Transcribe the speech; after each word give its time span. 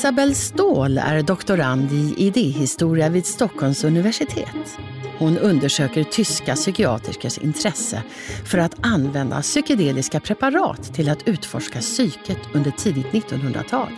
Isabel 0.00 0.34
Ståhl 0.34 0.98
är 0.98 1.22
doktorand 1.22 1.92
i 1.92 2.14
idéhistoria 2.16 3.08
vid 3.08 3.26
Stockholms 3.26 3.84
universitet. 3.84 4.78
Hon 5.18 5.38
undersöker 5.38 6.04
tyska 6.04 6.54
psykiatrikers 6.54 7.38
intresse 7.38 8.02
för 8.44 8.58
att 8.58 8.86
använda 8.86 9.42
psykedeliska 9.42 10.20
preparat 10.20 10.94
till 10.94 11.08
att 11.08 11.28
utforska 11.28 11.78
psyket 11.78 12.38
under 12.54 12.70
tidigt 12.70 13.06
1900-tal. 13.06 13.88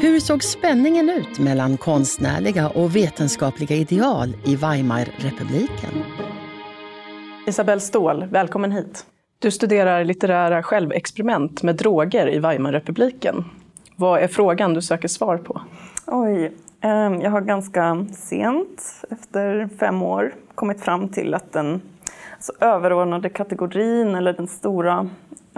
Hur 0.00 0.20
såg 0.20 0.44
spänningen 0.44 1.10
ut 1.10 1.38
mellan 1.38 1.76
konstnärliga 1.76 2.68
och 2.68 2.96
vetenskapliga 2.96 3.76
ideal 3.76 4.36
i 4.44 4.56
Weimarrepubliken? 4.56 6.04
Isabel 7.46 7.80
Ståhl, 7.80 8.24
välkommen 8.24 8.72
hit. 8.72 9.06
Du 9.38 9.50
studerar 9.50 10.04
litterära 10.04 10.62
självexperiment 10.62 11.62
med 11.62 11.76
droger 11.76 12.28
i 12.28 12.38
Weimarrepubliken. 12.38 13.44
Vad 14.00 14.20
är 14.20 14.28
frågan 14.28 14.74
du 14.74 14.82
söker 14.82 15.08
svar 15.08 15.36
på? 15.36 15.60
Oj, 16.06 16.52
ehm, 16.80 17.20
jag 17.20 17.30
har 17.30 17.40
ganska 17.40 18.06
sent, 18.12 19.04
efter 19.10 19.68
fem 19.78 20.02
år, 20.02 20.34
kommit 20.54 20.80
fram 20.80 21.08
till 21.08 21.34
att 21.34 21.52
den 21.52 21.80
alltså, 22.34 22.52
överordnade 22.60 23.28
kategorin 23.28 24.14
eller 24.14 24.32
den 24.32 24.46
stora 24.46 25.08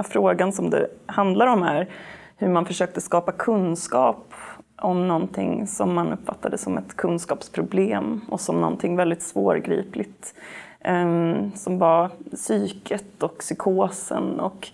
frågan 0.04 0.52
som 0.52 0.70
det 0.70 0.86
handlar 1.06 1.46
om 1.46 1.62
är 1.62 1.88
hur 2.36 2.48
man 2.48 2.66
försökte 2.66 3.00
skapa 3.00 3.32
kunskap 3.32 4.34
om 4.76 5.08
någonting 5.08 5.66
som 5.66 5.94
man 5.94 6.12
uppfattade 6.12 6.58
som 6.58 6.78
ett 6.78 6.96
kunskapsproblem 6.96 8.20
och 8.28 8.40
som 8.40 8.60
någonting 8.60 8.96
väldigt 8.96 9.22
svårgripligt. 9.22 10.34
Ehm, 10.80 11.52
som 11.54 11.78
var 11.78 12.10
psyket 12.32 13.22
och 13.22 13.38
psykosen 13.38 14.40
och 14.40 14.68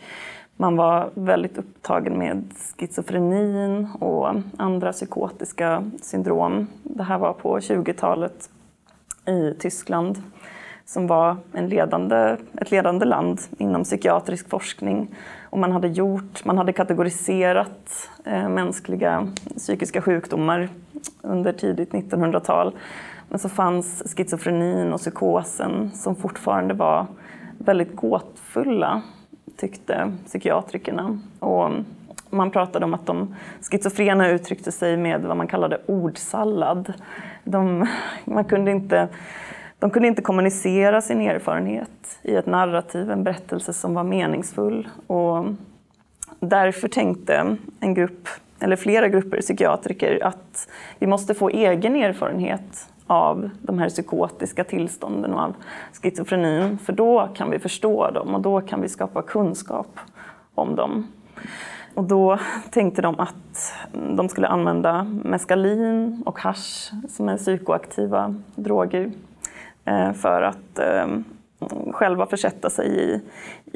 man 0.61 0.77
var 0.77 1.11
väldigt 1.15 1.59
upptagen 1.59 2.19
med 2.19 2.45
schizofrenin 2.79 3.89
och 4.01 4.35
andra 4.57 4.93
psykotiska 4.93 5.91
syndrom. 6.03 6.67
Det 6.83 7.03
här 7.03 7.19
var 7.19 7.33
på 7.33 7.59
20-talet 7.59 8.51
i 9.27 9.55
Tyskland 9.59 10.23
som 10.85 11.07
var 11.07 11.37
en 11.53 11.69
ledande, 11.69 12.37
ett 12.61 12.71
ledande 12.71 13.05
land 13.05 13.41
inom 13.59 13.85
psykiatrisk 13.85 14.49
forskning. 14.49 15.15
Och 15.43 15.59
man 15.59 15.73
hade 15.73 15.89
gjort, 15.89 16.45
man 16.45 16.59
hade 16.59 16.73
kategoriserat 16.73 18.11
eh, 18.25 18.49
mänskliga 18.49 19.29
psykiska 19.57 20.03
sjukdomar 20.03 20.69
under 21.23 21.53
tidigt 21.53 21.93
1900-tal. 21.93 22.73
Men 23.29 23.39
så 23.39 23.49
fanns 23.49 24.03
schizofrenin 24.17 24.93
och 24.93 25.01
psykosen 25.01 25.91
som 25.95 26.17
fortfarande 26.17 26.75
var 26.75 27.07
väldigt 27.59 27.97
gåtfulla 27.97 29.03
tyckte 29.59 30.13
psykiatrikerna. 30.27 31.19
Och 31.39 31.71
man 32.31 32.51
pratade 32.51 32.85
om 32.85 32.95
att 32.95 33.07
de 33.07 33.35
schizofrena 33.71 34.29
uttryckte 34.29 34.73
sig 34.73 34.97
med 34.97 35.23
vad 35.23 35.37
man 35.37 35.47
kallade 35.47 35.81
ordsallad. 35.87 36.93
De, 37.45 37.87
man 38.25 38.45
kunde 38.45 38.71
inte, 38.71 39.09
de 39.79 39.91
kunde 39.91 40.09
inte 40.09 40.23
kommunicera 40.23 41.01
sin 41.01 41.21
erfarenhet 41.21 42.19
i 42.23 42.35
ett 42.35 42.47
narrativ, 42.47 43.11
en 43.11 43.25
berättelse 43.25 43.73
som 43.73 43.95
var 43.95 44.05
meningsfull. 44.05 44.89
Och 45.07 45.45
därför 46.41 46.89
tänkte 46.89 47.57
en 47.81 47.95
grupp, 47.95 48.29
eller 48.61 48.77
flera 48.77 49.09
grupper 49.09 49.41
psykiatriker 49.41 50.25
att 50.25 50.69
vi 50.99 51.07
måste 51.07 51.35
få 51.35 51.49
egen 51.49 51.97
erfarenhet 51.97 52.89
av 53.09 53.51
de 53.63 53.79
här 53.79 53.89
psykotiska 53.89 54.65
tillstånden 54.65 55.35
och 55.35 55.41
av 55.41 55.55
schizofrenin. 56.03 56.79
För 56.79 56.93
då 56.93 57.29
kan 57.35 57.51
vi 57.51 57.59
förstå 57.59 58.11
dem 58.11 58.35
och 58.35 58.41
då 58.41 58.61
kan 58.61 58.81
vi 58.81 58.89
skapa 58.89 59.23
kunskap 59.23 60.01
om 60.55 60.77
dem. 60.77 61.07
Och 61.95 62.05
då 62.05 62.39
tänkte 62.71 63.03
de 63.03 63.21
att 63.21 63.75
de 64.17 64.29
skulle 64.29 64.49
använda 64.49 65.05
meskalin 65.05 66.23
och 66.27 66.39
hash 66.39 66.93
som 67.09 67.29
är 67.29 67.37
psykoaktiva 67.37 68.35
droger 68.55 69.13
eh, 69.85 70.13
för 70.13 70.43
att 70.43 70.79
eh, 70.79 71.07
själva 71.93 72.27
försätta 72.27 72.71
sig 72.71 72.89
i, 72.89 73.21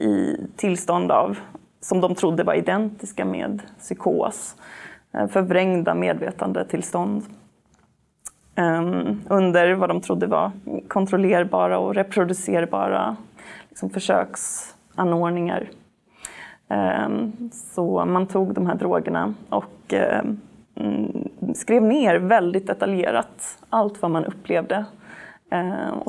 i 0.02 0.36
tillstånd 0.56 1.12
av, 1.12 1.38
som 1.80 2.00
de 2.00 2.14
trodde 2.14 2.44
var 2.44 2.54
identiska 2.54 3.24
med 3.24 3.62
psykos, 3.78 4.56
eh, 5.12 5.26
förvrängda 5.26 5.94
medvetandetillstånd. 5.94 7.22
Ehm, 8.54 9.20
under 9.28 9.74
vad 9.74 9.90
de 9.90 10.00
trodde 10.00 10.26
var 10.26 10.50
kontrollerbara 10.88 11.78
och 11.78 11.94
reproducerbara 11.94 13.16
liksom, 13.68 13.90
försöksanordningar. 13.90 15.70
Ehm, 16.68 17.32
så 17.52 18.04
man 18.04 18.26
tog 18.26 18.54
de 18.54 18.66
här 18.66 18.74
drogerna 18.74 19.34
och 19.48 19.92
ehm, 19.92 20.40
mm, 20.74 21.28
skrev 21.54 21.82
ner 21.82 22.16
väldigt 22.16 22.66
detaljerat 22.66 23.58
allt 23.70 24.02
vad 24.02 24.10
man 24.10 24.24
upplevde 24.24 24.84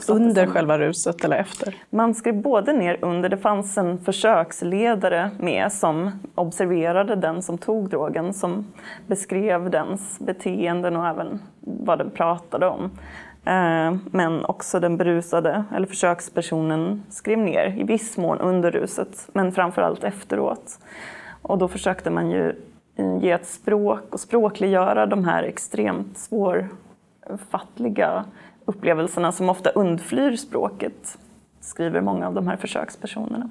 under 0.08 0.46
själva 0.46 0.80
ruset 0.80 1.26
eller 1.26 1.38
efter? 1.38 1.76
Man 1.90 2.16
skrev 2.16 2.42
både 2.42 2.74
ner 2.74 2.98
under, 3.02 3.30
det 3.30 3.38
fanns 3.38 3.78
en 3.78 3.98
försöksledare 3.98 5.31
med 5.40 5.72
som 5.72 6.12
observerade 6.36 7.16
den 7.16 7.42
som 7.42 7.58
tog 7.58 7.90
drogen, 7.90 8.34
som 8.34 8.66
beskrev 9.08 9.70
dens 9.70 10.20
beteenden 10.20 10.96
och 10.96 11.08
även 11.08 11.42
vad 11.59 11.98
den 11.98 12.09
pratade 12.09 12.68
om. 12.68 12.92
Eh, 13.46 13.96
men 14.12 14.46
också 14.46 14.80
den 14.80 14.98
berusade, 14.98 15.64
eller 15.75 15.88
försökspersonen, 15.88 17.04
skrev 17.10 17.38
ner 17.38 17.75
i 17.78 17.84
viss 17.84 18.18
mån 18.18 18.40
under 18.40 18.72
ruset, 18.72 19.30
men 19.34 19.52
framförallt 19.52 20.04
efteråt. 20.04 20.80
Och 21.42 21.58
då 21.58 21.68
försökte 21.68 22.10
man 22.10 22.31
ju 22.31 22.56
ge 23.22 23.31
ett 23.31 23.48
språk 23.48 24.14
och 24.14 24.20
språkliggöra 24.20 25.06
de 25.06 25.25
här 25.25 25.44
extremt 25.44 26.18
svårfattliga 26.18 28.25
upplevelserna 28.66 29.31
som 29.31 29.50
ofta 29.50 29.69
undflyr 29.69 30.35
språket, 30.35 31.18
skriver 31.62 32.01
många 32.01 32.28
av 32.28 32.34
de 32.34 32.47
här 32.47 32.57
försökspersonerna. 32.57 33.50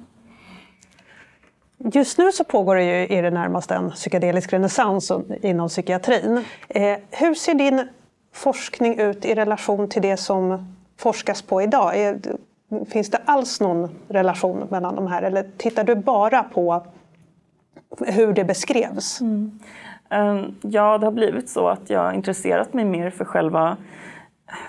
Just 1.77 2.17
nu 2.17 2.31
så 2.31 2.43
pågår 2.43 2.75
det 2.75 2.83
ju 2.83 3.17
i 3.17 3.21
det 3.21 3.31
närmaste 3.31 3.75
en 3.75 3.91
psykedelisk 3.91 4.53
renässans 4.53 5.11
inom 5.41 5.69
psykiatrin. 5.69 6.45
Eh, 6.67 6.97
hur 7.11 7.33
ser 7.33 7.53
din 7.53 7.87
forskning 8.33 8.99
ut 8.99 9.25
i 9.25 9.35
relation 9.35 9.89
till 9.89 10.01
det 10.01 10.17
som 10.17 10.75
forskas 10.97 11.41
på 11.41 11.61
idag? 11.61 11.99
Är, 11.99 12.19
finns 12.89 13.09
det 13.09 13.21
alls 13.25 13.61
någon 13.61 13.89
relation 14.07 14.67
mellan 14.69 14.95
de 14.95 15.07
här 15.07 15.21
eller 15.21 15.45
tittar 15.57 15.83
du 15.83 15.95
bara 15.95 16.43
på 16.43 16.85
hur 17.99 18.33
det 18.33 18.43
beskrevs? 18.43 19.21
Mm. 19.21 19.59
Ehm, 20.09 20.55
ja, 20.61 20.97
det 20.97 21.05
har 21.05 21.11
blivit 21.11 21.49
så 21.49 21.67
att 21.67 21.89
jag 21.89 21.99
har 21.99 22.13
intresserat 22.13 22.73
mig 22.73 22.85
mer 22.85 23.09
för 23.09 23.25
själva 23.25 23.77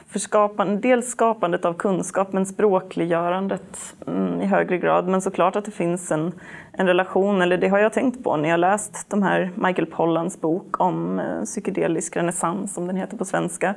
för 0.09 0.19
skapande, 0.19 0.77
dels 0.77 1.11
skapandet 1.11 1.65
av 1.65 1.75
kunskap 1.75 2.33
men 2.33 2.47
språkliggörandet 2.47 3.95
mm, 4.07 4.41
i 4.41 4.47
högre 4.47 4.79
grad. 4.79 5.09
Men 5.09 5.21
såklart 5.21 5.57
att 5.57 5.65
det 5.65 5.71
finns 5.71 6.11
en, 6.11 6.33
en 6.73 6.87
relation, 6.87 7.43
eller 7.43 7.59
det 7.59 7.69
har 7.69 7.79
jag 7.79 7.93
tänkt 7.93 8.25
på 8.25 8.37
när 8.37 8.49
jag 8.49 8.61
läst 8.61 9.11
de 9.11 9.23
här 9.23 9.51
Michael 9.55 9.87
Pollans 9.87 10.41
bok 10.41 10.81
om 10.81 11.19
eh, 11.19 11.45
psykedelisk 11.45 12.17
renässans, 12.17 12.75
som 12.75 12.87
den 12.87 12.97
heter 12.97 13.17
på 13.17 13.25
svenska. 13.25 13.75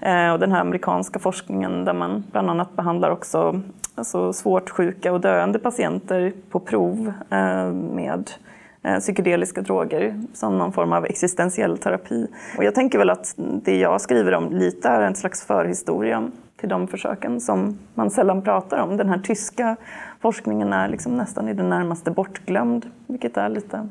Eh, 0.00 0.32
och 0.32 0.38
den 0.38 0.52
här 0.52 0.60
amerikanska 0.60 1.18
forskningen 1.18 1.84
där 1.84 1.92
man 1.92 2.24
bland 2.32 2.50
annat 2.50 2.76
behandlar 2.76 3.10
också 3.10 3.60
alltså 3.94 4.32
svårt 4.32 4.70
sjuka 4.70 5.12
och 5.12 5.20
döende 5.20 5.58
patienter 5.58 6.32
på 6.50 6.60
prov 6.60 7.12
eh, 7.30 7.72
med 7.72 8.30
Eh, 8.34 8.49
Eh, 8.82 8.98
psykedeliska 8.98 9.62
droger 9.62 10.20
som 10.32 10.58
någon 10.58 10.72
form 10.72 10.92
av 10.92 11.04
existentiell 11.04 11.78
terapi. 11.78 12.26
Och 12.58 12.64
jag 12.64 12.74
tänker 12.74 12.98
väl 12.98 13.10
att 13.10 13.34
det 13.36 13.76
jag 13.76 14.00
skriver 14.00 14.34
om 14.34 14.52
lite 14.52 14.88
är 14.88 15.00
en 15.00 15.14
slags 15.14 15.44
förhistoria 15.44 16.30
till 16.56 16.68
de 16.68 16.88
försöken 16.88 17.40
som 17.40 17.78
man 17.94 18.10
sällan 18.10 18.42
pratar 18.42 18.78
om. 18.78 18.96
Den 18.96 19.08
här 19.08 19.18
tyska 19.18 19.76
forskningen 20.20 20.72
är 20.72 20.88
liksom 20.88 21.16
nästan 21.16 21.48
i 21.48 21.54
det 21.54 21.62
närmaste 21.62 22.10
bortglömd, 22.10 22.86
vilket 23.06 23.36
är 23.36 23.48
lite 23.48 23.88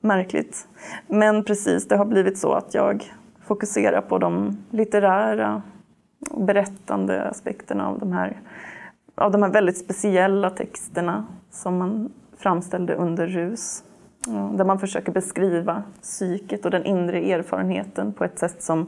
märkligt. 0.00 0.68
Men 1.06 1.44
precis, 1.44 1.88
det 1.88 1.96
har 1.96 2.04
blivit 2.04 2.38
så 2.38 2.52
att 2.52 2.74
jag 2.74 3.12
fokuserar 3.46 4.00
på 4.00 4.18
de 4.18 4.58
litterära, 4.70 5.62
berättande 6.36 7.22
aspekterna 7.22 7.88
av 7.88 7.98
de 7.98 8.12
här, 8.12 8.40
av 9.14 9.32
de 9.32 9.42
här 9.42 9.50
väldigt 9.50 9.78
speciella 9.78 10.50
texterna 10.50 11.26
som 11.50 11.78
man 11.78 12.12
framställde 12.38 12.94
under 12.94 13.26
rus. 13.26 13.84
Där 14.56 14.64
man 14.64 14.78
försöker 14.78 15.12
beskriva 15.12 15.82
psyket 16.02 16.64
och 16.64 16.70
den 16.70 16.84
inre 16.84 17.18
erfarenheten 17.18 18.12
på 18.12 18.24
ett 18.24 18.38
sätt 18.38 18.62
som 18.62 18.86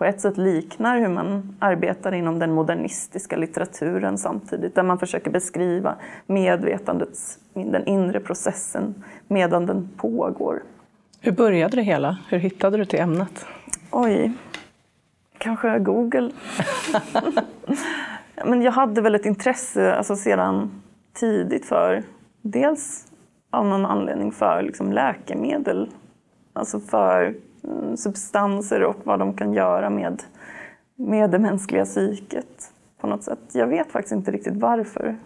på 0.00 0.04
ett 0.04 0.20
sätt 0.20 0.36
liknar 0.36 0.98
hur 0.98 1.08
man 1.08 1.56
arbetar 1.58 2.14
inom 2.14 2.38
den 2.38 2.52
modernistiska 2.52 3.36
litteraturen 3.36 4.18
samtidigt, 4.18 4.74
där 4.74 4.82
man 4.82 4.98
försöker 4.98 5.30
beskriva 5.30 5.94
medvetandets, 6.26 7.38
den 7.54 7.86
inre 7.86 8.20
processen 8.20 9.04
medan 9.28 9.66
den 9.66 9.88
pågår. 9.96 10.62
Hur 11.20 11.32
började 11.32 11.76
det 11.76 11.82
hela? 11.82 12.18
Hur 12.28 12.38
hittade 12.38 12.76
du 12.76 12.84
till 12.84 13.00
ämnet? 13.00 13.46
Oj, 13.90 14.32
kanske 15.38 15.78
Google. 15.78 16.30
Men 18.44 18.62
jag 18.62 18.72
hade 18.72 19.00
väl 19.00 19.14
ett 19.14 19.26
intresse 19.26 19.94
alltså 19.94 20.16
sedan 20.16 20.82
tidigt 21.12 21.66
för 21.66 22.02
dels 22.42 23.06
av 23.50 23.66
någon 23.66 23.86
anledning 23.86 24.32
för 24.32 24.62
liksom 24.62 24.92
läkemedel, 24.92 25.90
alltså 26.52 26.80
för 26.80 27.34
mm, 27.64 27.96
substanser 27.96 28.82
och 28.82 28.96
vad 29.04 29.18
de 29.18 29.34
kan 29.34 29.52
göra 29.52 29.90
med, 29.90 30.22
med 30.96 31.30
det 31.30 31.38
mänskliga 31.38 31.84
psyket 31.84 32.72
på 33.00 33.06
något 33.06 33.22
sätt. 33.22 33.38
Jag 33.52 33.66
vet 33.66 33.92
faktiskt 33.92 34.12
inte 34.12 34.30
riktigt 34.30 34.56
varför. 34.56 35.16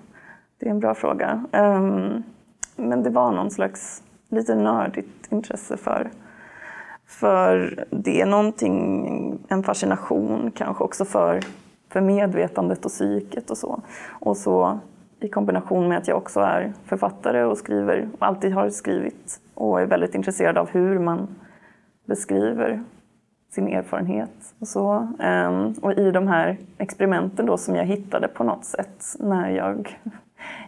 Det 0.58 0.66
är 0.66 0.70
en 0.70 0.80
bra 0.80 0.94
fråga. 0.94 1.44
Ehm, 1.52 2.22
men 2.76 3.02
det 3.02 3.10
var 3.10 3.32
någon 3.32 3.50
slags 3.50 4.02
lite 4.28 4.54
nördigt 4.54 5.32
intresse 5.32 5.76
för, 5.76 6.10
för 7.06 7.84
det. 7.90 8.24
Någonting, 8.26 9.38
en 9.48 9.62
fascination 9.62 10.52
kanske 10.54 10.84
också 10.84 11.04
för, 11.04 11.40
för 11.88 12.00
medvetandet 12.00 12.84
och 12.84 12.90
psyket 12.90 13.50
och 13.50 13.58
så. 13.58 13.82
Och 14.08 14.36
så 14.36 14.78
i 15.20 15.28
kombination 15.28 15.88
med 15.88 15.98
att 15.98 16.08
jag 16.08 16.16
också 16.16 16.40
är 16.40 16.72
författare 16.84 17.42
och 17.42 17.58
skriver, 17.58 18.08
och 18.18 18.26
alltid 18.26 18.52
har 18.52 18.70
skrivit 18.70 19.40
och 19.54 19.80
är 19.80 19.86
väldigt 19.86 20.14
intresserad 20.14 20.58
av 20.58 20.70
hur 20.70 20.98
man 20.98 21.28
beskriver 22.04 22.82
sin 23.54 23.68
erfarenhet. 23.68 24.54
Och, 24.58 24.68
så. 24.68 25.08
Ehm, 25.20 25.72
och 25.82 25.92
i 25.92 26.10
de 26.10 26.28
här 26.28 26.56
experimenten 26.78 27.46
då 27.46 27.56
som 27.56 27.76
jag 27.76 27.84
hittade 27.84 28.28
på 28.28 28.44
något 28.44 28.64
sätt 28.64 29.16
när 29.18 29.50
jag... 29.50 30.00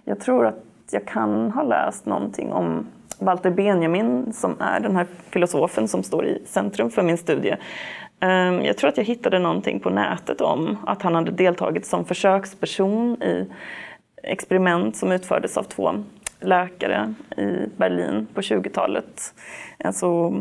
Jag 0.04 0.20
tror 0.20 0.46
att 0.46 0.64
jag 0.90 1.06
kan 1.06 1.50
ha 1.50 1.62
läst 1.62 2.06
någonting 2.06 2.52
om 2.52 2.87
Walter 3.19 3.50
Benjamin 3.50 4.32
som 4.32 4.54
är 4.60 4.81
den 4.81 4.96
här 4.96 5.06
filosofen 5.31 5.88
som 5.88 6.02
står 6.02 6.26
i 6.26 6.43
centrum 6.46 6.90
för 6.90 7.02
min 7.02 7.19
studie. 7.19 7.56
Ehm, 8.20 8.62
jag 8.62 8.76
tror 8.76 8.88
att 8.88 8.96
jag 8.96 9.04
hittade 9.04 9.38
någonting 9.38 9.81
på 9.81 9.90
nätet 9.90 10.40
om 10.40 10.76
att 10.87 11.02
han 11.02 11.14
hade 11.14 11.31
deltagit 11.31 11.87
som 11.87 12.04
försöksperson 12.04 13.22
i 13.22 13.50
experiment 14.26 14.96
som 14.96 15.12
utfördes 15.12 15.56
av 15.56 15.62
två 15.62 16.05
läkare 16.40 17.14
i 17.37 17.70
Berlin 17.76 18.26
på 18.34 18.40
20-talet. 18.40 19.34
Alltså, 19.84 20.32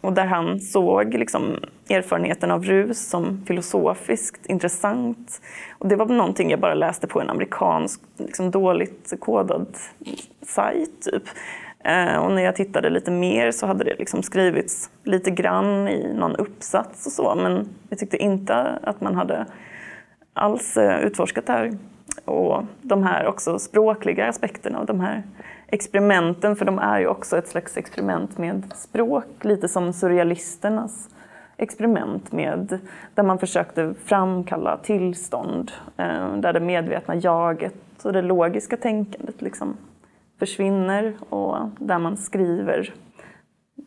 och 0.00 0.12
där 0.12 0.26
han 0.26 0.60
såg 0.60 1.14
liksom 1.14 1.56
erfarenheten 1.88 2.50
av 2.50 2.64
rus 2.64 3.08
som 3.08 3.44
filosofiskt 3.46 4.46
intressant. 4.46 5.40
Och 5.78 5.88
det 5.88 5.96
var 5.96 6.06
någonting 6.06 6.50
jag 6.50 6.60
bara 6.60 6.74
läste 6.74 7.06
på 7.06 7.20
en 7.20 7.30
amerikansk 7.30 8.00
liksom 8.16 8.50
dåligt 8.50 9.12
kodad 9.20 9.76
sajt. 10.42 11.02
Typ. 11.02 11.22
Eh, 11.84 12.16
och 12.16 12.32
när 12.32 12.42
jag 12.42 12.56
tittade 12.56 12.90
lite 12.90 13.10
mer 13.10 13.50
så 13.50 13.66
hade 13.66 13.84
det 13.84 13.94
liksom 13.98 14.22
skrivits 14.22 14.90
lite 15.04 15.30
grann 15.30 15.88
i 15.88 16.14
någon 16.14 16.36
uppsats 16.36 17.06
och 17.06 17.12
så. 17.12 17.34
Men 17.34 17.68
jag 17.88 17.98
tyckte 17.98 18.16
inte 18.16 18.56
att 18.82 19.00
man 19.00 19.14
hade 19.14 19.46
alls 20.32 20.76
eh, 20.76 21.00
utforskat 21.00 21.46
det 21.46 21.52
här 21.52 21.78
och 22.30 22.64
de 22.82 23.02
här 23.02 23.26
också 23.26 23.58
språkliga 23.58 24.28
aspekterna 24.28 24.80
och 24.80 24.86
de 24.86 25.00
här 25.00 25.22
experimenten, 25.66 26.56
för 26.56 26.64
de 26.64 26.78
är 26.78 27.00
ju 27.00 27.06
också 27.06 27.38
ett 27.38 27.48
slags 27.48 27.76
experiment 27.76 28.38
med 28.38 28.72
språk, 28.74 29.24
lite 29.40 29.68
som 29.68 29.92
surrealisternas 29.92 31.08
experiment 31.56 32.32
med, 32.32 32.78
där 33.14 33.22
man 33.22 33.38
försökte 33.38 33.94
framkalla 34.04 34.76
tillstånd 34.76 35.72
eh, 35.96 36.36
där 36.36 36.52
det 36.52 36.60
medvetna 36.60 37.14
jaget 37.14 38.04
och 38.04 38.12
det 38.12 38.22
logiska 38.22 38.76
tänkandet 38.76 39.42
liksom 39.42 39.76
försvinner 40.38 41.14
och 41.28 41.56
där 41.78 41.98
man 41.98 42.16
skriver, 42.16 42.94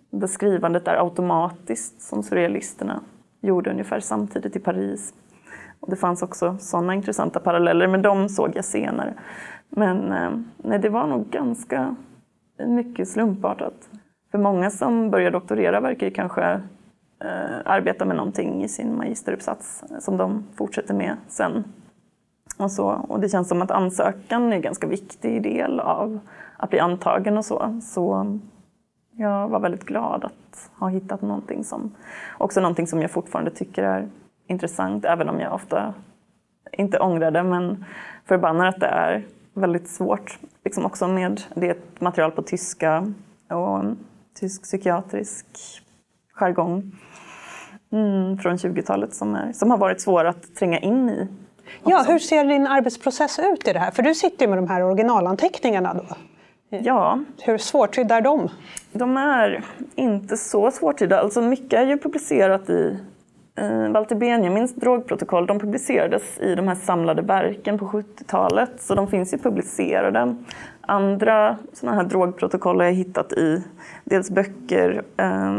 där 0.10 0.28
skrivandet 0.28 0.88
är 0.88 1.04
automatiskt 1.04 2.02
som 2.02 2.24
surrealisterna 2.24 3.00
gjorde 3.42 3.72
ungefär 3.72 4.00
samtidigt 4.00 4.56
i 4.56 4.60
Paris. 4.60 5.14
Och 5.84 5.90
det 5.90 5.96
fanns 5.96 6.24
också 6.24 6.58
sådana 6.60 6.96
intressanta 6.96 7.40
paralleller, 7.40 7.88
men 7.88 8.02
de 8.02 8.30
såg 8.30 8.52
jag 8.56 8.66
senare. 8.66 9.14
Men 9.70 10.12
eh, 10.12 10.32
nej, 10.58 10.80
det 10.80 10.90
var 10.90 11.08
nog 11.08 11.30
ganska 11.30 11.96
mycket 12.68 13.08
slumpartat. 13.08 13.90
För 14.32 14.38
många 14.38 14.70
som 14.70 15.10
börjar 15.10 15.32
doktorera 15.32 15.80
verkar 15.80 16.08
ju 16.08 16.14
kanske 16.14 16.44
eh, 17.24 17.58
arbeta 17.66 18.06
med 18.06 18.16
någonting 18.16 18.64
i 18.64 18.68
sin 18.68 18.98
magisteruppsats 18.98 19.84
eh, 19.92 20.00
som 20.00 20.18
de 20.18 20.44
fortsätter 20.56 20.94
med 20.94 21.18
sen. 21.28 21.64
Och, 22.58 22.72
så, 22.72 22.88
och 22.88 23.20
det 23.20 23.30
känns 23.30 23.50
som 23.50 23.62
att 23.62 23.72
ansökan 23.72 24.52
är 24.52 24.56
en 24.56 24.62
ganska 24.62 24.88
viktig 24.88 25.44
del 25.44 25.80
av 25.80 26.20
att 26.58 26.70
bli 26.70 26.80
antagen 26.80 27.38
och 27.38 27.46
så. 27.46 27.80
Så 27.82 28.38
jag 29.12 29.48
var 29.48 29.60
väldigt 29.60 29.86
glad 29.86 30.24
att 30.24 30.72
ha 30.80 30.88
hittat 30.88 31.22
någonting 31.22 31.64
som, 31.64 31.92
också 32.38 32.62
någonting 32.62 32.88
som 32.88 33.02
jag 33.02 33.12
fortfarande 33.12 33.52
tycker 33.52 33.84
är 33.84 34.10
intressant, 34.48 35.06
även 35.06 35.30
om 35.30 35.40
jag 35.40 35.54
ofta 35.54 35.94
inte 36.72 37.00
ångrar 37.00 37.32
det, 37.32 37.44
men 37.44 37.86
förbannar 38.26 38.68
att 38.68 38.80
det 38.80 38.88
är 38.88 39.24
väldigt 39.54 39.88
svårt. 39.88 40.40
Liksom 40.66 40.86
också 40.86 41.08
med, 41.08 41.42
det 41.56 41.68
är 41.68 41.72
ett 41.72 42.02
material 42.02 42.32
på 42.32 42.42
tyska 42.42 43.14
och 43.50 43.84
tysk 44.40 44.64
psykiatrisk 44.64 45.46
jargong 46.34 46.92
mm, 47.92 48.38
från 48.38 48.58
20-talet 48.58 49.14
som, 49.14 49.38
som 49.54 49.72
har 49.72 49.78
varit 49.78 50.02
svår 50.02 50.26
att 50.26 50.56
tränga 50.56 50.80
in 50.80 51.10
i. 51.10 51.28
Också. 51.80 51.90
Ja, 51.90 52.06
hur 52.08 52.20
ser 52.20 52.46
din 52.46 52.68
arbetsprocess 52.68 53.40
ut 53.40 53.68
i 53.68 53.74
det 53.74 53.80
här? 53.80 53.92
För 53.92 54.04
du 54.04 54.16
sitter 54.16 54.46
ju 54.46 54.50
med 54.50 54.58
de 54.58 54.68
här 54.68 54.84
originalanteckningarna 54.84 55.94
då. 55.94 56.06
Ja. 56.78 57.20
Hur 57.42 57.58
svårtydda 57.58 58.16
är 58.16 58.22
de? 58.22 58.50
De 58.92 59.18
är 59.18 59.64
inte 59.96 60.38
så 60.38 60.72
svårtydda. 60.72 61.20
Alltså 61.20 61.42
mycket 61.42 61.74
är 61.74 61.86
ju 61.86 61.98
publicerat 61.98 62.70
i 62.70 63.00
eh, 63.56 63.92
Walter 63.92 64.16
Benjamins 64.16 64.76
drogprotokoll 64.76 65.48
de 65.48 65.60
publicerades 65.60 66.40
i 66.40 66.56
de 66.56 66.68
här 66.68 66.76
samlade 66.76 67.22
verken 67.22 67.80
på 67.80 67.86
70-talet, 67.86 68.72
så 68.78 68.96
de 68.96 69.08
finns 69.08 69.34
ju 69.34 69.38
publicerade. 69.38 70.36
Andra 70.82 71.58
sådana 71.74 71.98
här 71.98 72.10
drogprotokoll 72.10 72.78
har 72.78 72.86
jag 72.86 72.94
hittat 72.94 73.34
i 73.34 73.64
dels 74.04 74.30
böcker 74.30 75.04
eh, 75.18 75.54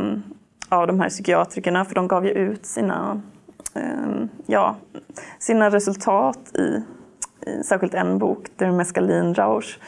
av 0.68 0.86
de 0.86 1.00
här 1.00 1.08
psykiatrikerna, 1.08 1.84
för 1.84 1.94
de 1.94 2.08
gav 2.08 2.26
ju 2.26 2.30
ut 2.30 2.66
sina, 2.66 3.20
eh, 3.74 4.26
ja, 4.46 4.76
sina 5.38 5.70
resultat 5.70 6.38
i, 6.54 6.82
i 7.50 7.62
särskilt 7.62 7.94
en 7.94 8.18
bok, 8.18 8.46
Der 8.56 8.70
Mescalin 8.70 9.34
Rausch, 9.34 9.78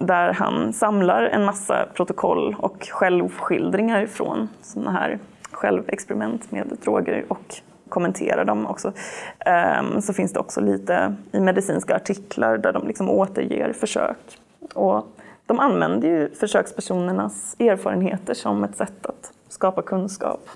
där 0.00 0.32
han 0.32 0.72
samlar 0.72 1.22
en 1.22 1.44
massa 1.44 1.86
protokoll 1.94 2.56
och 2.58 2.88
självskildringar 2.90 4.06
från 4.06 4.48
sådana 4.62 4.90
här 4.90 5.18
självexperiment 5.52 6.50
med 6.50 6.78
droger 6.84 7.24
och 7.28 7.54
kommenterar 7.88 8.44
dem 8.44 8.66
också. 8.66 8.92
Ehm, 9.38 10.00
så 10.00 10.12
finns 10.12 10.32
det 10.32 10.40
också 10.40 10.60
lite 10.60 11.14
i 11.32 11.40
medicinska 11.40 11.96
artiklar 11.96 12.58
där 12.58 12.72
de 12.72 12.86
liksom 12.86 13.10
återger 13.10 13.72
försök. 13.72 14.38
Och 14.74 15.06
de 15.46 15.58
använder 15.58 16.08
ju 16.08 16.30
försökspersonernas 16.34 17.56
erfarenheter 17.58 18.34
som 18.34 18.64
ett 18.64 18.76
sätt 18.76 19.06
att 19.06 19.32
skapa 19.48 19.82
kunskap 19.82 20.48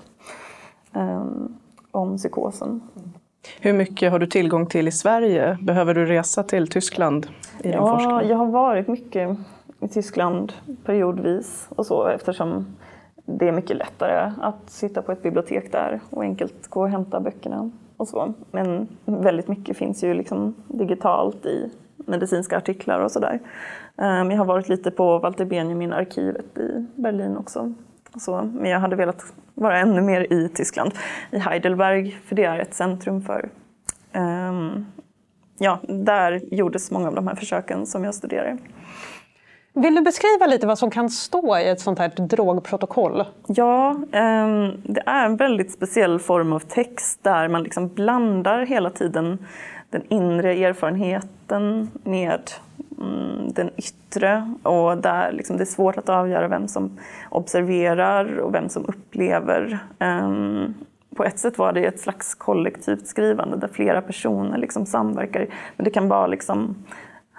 ehm, 0.93 1.57
om 1.91 2.17
psykosen. 2.17 2.81
Hur 3.59 3.73
mycket 3.73 4.11
har 4.11 4.19
du 4.19 4.27
tillgång 4.27 4.65
till 4.65 4.87
i 4.87 4.91
Sverige? 4.91 5.57
Behöver 5.61 5.93
du 5.93 6.05
resa 6.05 6.43
till 6.43 6.67
Tyskland 6.67 7.27
i 7.59 7.63
din 7.63 7.71
ja, 7.71 7.97
forskning? 7.97 8.29
Jag 8.29 8.37
har 8.37 8.45
varit 8.45 8.87
mycket 8.87 9.37
i 9.79 9.87
Tyskland 9.87 10.53
periodvis 10.85 11.67
och 11.69 11.85
så 11.85 12.07
eftersom 12.07 12.65
det 13.29 13.47
är 13.47 13.51
mycket 13.51 13.77
lättare 13.77 14.31
att 14.41 14.69
sitta 14.69 15.01
på 15.01 15.11
ett 15.11 15.23
bibliotek 15.23 15.71
där 15.71 15.99
och 16.09 16.23
enkelt 16.23 16.67
gå 16.67 16.81
och 16.81 16.89
hämta 16.89 17.19
böckerna 17.19 17.71
och 17.97 18.07
så. 18.07 18.33
Men 18.51 18.87
väldigt 19.05 19.47
mycket 19.47 19.77
finns 19.77 20.03
ju 20.03 20.13
liksom 20.13 20.55
digitalt 20.67 21.45
i 21.45 21.71
medicinska 21.97 22.57
artiklar 22.57 22.99
och 22.99 23.11
sådär. 23.11 23.39
Ehm, 23.97 24.31
jag 24.31 24.37
har 24.37 24.45
varit 24.45 24.69
lite 24.69 24.91
på 24.91 25.19
Walter 25.19 25.45
Benjamin-arkivet 25.45 26.57
i 26.57 26.85
Berlin 26.95 27.37
också. 27.37 27.73
Så, 28.19 28.51
men 28.53 28.71
jag 28.71 28.79
hade 28.79 28.95
velat 28.95 29.23
vara 29.53 29.79
ännu 29.79 30.01
mer 30.01 30.33
i 30.33 30.49
Tyskland, 30.49 30.91
i 31.31 31.37
Heidelberg, 31.37 32.11
för 32.25 32.35
det 32.35 32.43
är 32.43 32.59
ett 32.59 32.73
centrum 32.73 33.21
för... 33.21 33.49
Um, 34.13 34.85
ja, 35.57 35.79
där 35.87 36.41
gjordes 36.55 36.91
många 36.91 37.07
av 37.07 37.15
de 37.15 37.27
här 37.27 37.35
försöken 37.35 37.85
som 37.85 38.03
jag 38.03 38.15
studerar. 38.15 38.57
Vill 39.77 39.95
du 39.95 40.01
beskriva 40.01 40.45
lite 40.45 40.67
vad 40.67 40.79
som 40.79 40.91
kan 40.91 41.09
stå 41.09 41.57
i 41.57 41.69
ett 41.69 41.79
sånt 41.79 41.99
här 41.99 42.09
drogprotokoll? 42.09 43.23
Ja, 43.47 43.95
ehm, 44.11 44.71
det 44.83 45.03
är 45.05 45.25
en 45.25 45.35
väldigt 45.35 45.71
speciell 45.71 46.19
form 46.19 46.53
av 46.53 46.59
text 46.59 47.23
där 47.23 47.47
man 47.47 47.63
liksom 47.63 47.87
blandar 47.87 48.65
hela 48.65 48.89
tiden 48.89 49.37
den 49.89 50.03
inre 50.09 50.53
erfarenheten 50.53 51.91
med 52.03 52.51
mm, 52.97 53.53
den 53.53 53.69
yttre 53.77 54.53
och 54.63 54.97
där 54.97 55.31
liksom 55.31 55.57
det 55.57 55.63
är 55.63 55.65
svårt 55.65 55.97
att 55.97 56.09
avgöra 56.09 56.47
vem 56.47 56.67
som 56.67 56.91
observerar 57.29 58.37
och 58.37 58.53
vem 58.53 58.69
som 58.69 58.85
upplever. 58.85 59.79
Ehm, 59.99 60.73
på 61.15 61.23
ett 61.23 61.39
sätt 61.39 61.57
var 61.57 61.73
det 61.73 61.85
ett 61.85 61.99
slags 61.99 62.35
kollektivt 62.35 63.07
skrivande 63.07 63.57
där 63.57 63.67
flera 63.67 64.01
personer 64.01 64.57
liksom 64.57 64.85
samverkar. 64.85 65.47
Men 65.75 65.83
det 65.83 65.91
kan 65.91 66.07
vara 66.07 66.27
liksom, 66.27 66.75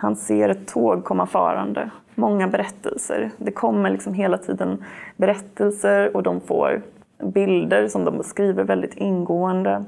han 0.01 0.17
ser 0.17 0.49
ett 0.49 0.69
tåg 0.69 1.05
komma 1.05 1.27
farande, 1.27 1.91
många 2.15 2.49
berättelser. 2.49 3.31
Det 3.37 3.51
kommer 3.51 3.91
liksom 3.91 4.15
hela 4.15 4.39
tiden 4.39 4.85
berättelser 5.17 6.17
och 6.17 6.23
de 6.23 6.41
får 6.41 6.83
bilder 7.23 7.89
som 7.89 8.05
de 8.05 8.19
beskriver 8.19 8.65
väldigt 8.65 8.95
ingående. 8.95 9.85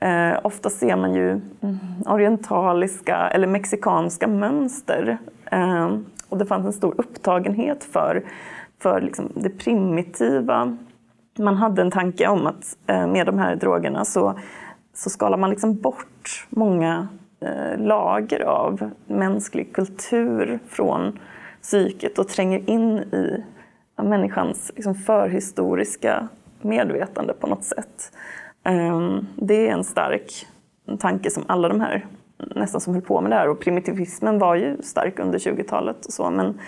Eh, 0.00 0.38
ofta 0.42 0.70
ser 0.70 0.96
man 0.96 1.14
ju 1.14 1.30
mm, 1.30 1.78
orientaliska 2.06 3.16
eller 3.16 3.46
mexikanska 3.46 4.26
mönster. 4.26 5.18
Eh, 5.50 5.96
och 6.28 6.38
det 6.38 6.46
fanns 6.46 6.66
en 6.66 6.72
stor 6.72 6.94
upptagenhet 6.98 7.84
för, 7.84 8.22
för 8.82 9.00
liksom 9.00 9.32
det 9.34 9.50
primitiva. 9.50 10.76
Man 11.38 11.56
hade 11.56 11.82
en 11.82 11.90
tanke 11.90 12.28
om 12.28 12.46
att 12.46 12.76
eh, 12.86 13.06
med 13.06 13.26
de 13.26 13.38
här 13.38 13.56
drogerna 13.56 14.04
så, 14.04 14.34
så 14.94 15.10
skalar 15.10 15.38
man 15.38 15.50
liksom 15.50 15.80
bort 15.80 16.46
många 16.50 17.08
Eh, 17.44 17.78
lager 17.78 18.40
av 18.40 18.90
mänsklig 19.06 19.72
kultur 19.72 20.58
från 20.68 21.18
psyket 21.62 22.18
och 22.18 22.28
tränger 22.28 22.70
in 22.70 22.98
i 22.98 23.44
människans 24.02 24.72
liksom 24.76 24.94
förhistoriska 24.94 26.28
medvetande 26.60 27.32
på 27.32 27.46
något 27.46 27.64
sätt. 27.64 28.12
Ehm, 28.64 29.26
det 29.36 29.68
är 29.68 29.72
en 29.72 29.84
stark 29.84 30.46
tanke 30.98 31.30
som 31.30 31.42
alla 31.46 31.68
de 31.68 31.80
här 31.80 32.06
nästan 32.38 32.80
som 32.80 32.94
höll 32.94 33.02
på 33.02 33.20
med 33.20 33.30
det 33.30 33.36
här 33.36 33.48
och 33.48 33.60
primitivismen 33.60 34.38
var 34.38 34.54
ju 34.54 34.82
stark 34.82 35.18
under 35.18 35.38
20-talet 35.38 36.06
och 36.06 36.12
så 36.12 36.30
men 36.30 36.58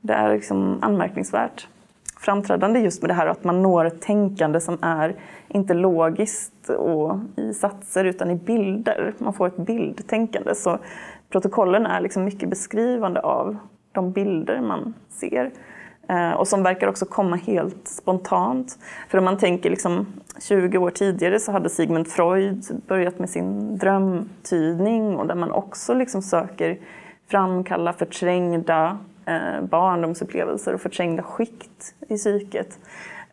det 0.00 0.12
är 0.12 0.34
liksom 0.34 0.78
anmärkningsvärt 0.82 1.68
framträdande 2.20 2.80
just 2.80 3.02
med 3.02 3.10
det 3.10 3.14
här 3.14 3.26
att 3.26 3.44
man 3.44 3.62
når 3.62 3.84
ett 3.84 4.00
tänkande 4.00 4.60
som 4.60 4.78
är 4.82 5.14
inte 5.48 5.74
logiskt 5.74 6.68
och 6.68 7.18
i 7.36 7.54
satser 7.54 8.04
utan 8.04 8.30
i 8.30 8.34
bilder. 8.34 9.14
Man 9.18 9.32
får 9.32 9.46
ett 9.46 9.56
bildtänkande. 9.56 10.54
Så 10.54 10.78
protokollen 11.28 11.86
är 11.86 12.00
liksom 12.00 12.24
mycket 12.24 12.48
beskrivande 12.48 13.20
av 13.20 13.56
de 13.92 14.12
bilder 14.12 14.60
man 14.60 14.94
ser. 15.08 15.50
Eh, 16.08 16.30
och 16.30 16.48
som 16.48 16.62
verkar 16.62 16.86
också 16.86 17.06
komma 17.06 17.36
helt 17.36 17.88
spontant. 17.88 18.78
För 19.08 19.18
om 19.18 19.24
man 19.24 19.38
tänker 19.38 19.70
liksom 19.70 20.06
20 20.40 20.78
år 20.78 20.90
tidigare 20.90 21.40
så 21.40 21.52
hade 21.52 21.70
Sigmund 21.70 22.08
Freud 22.08 22.64
börjat 22.86 23.18
med 23.18 23.30
sin 23.30 23.78
drömtydning 23.78 25.16
och 25.16 25.26
där 25.26 25.34
man 25.34 25.50
också 25.50 25.94
liksom 25.94 26.22
söker 26.22 26.78
framkalla 27.28 27.92
förträngda 27.92 28.98
Eh, 29.26 29.60
barndomsupplevelser 29.62 30.74
och 30.74 30.80
förträngda 30.80 31.22
skikt 31.22 31.94
i 32.08 32.16
psyket. 32.16 32.78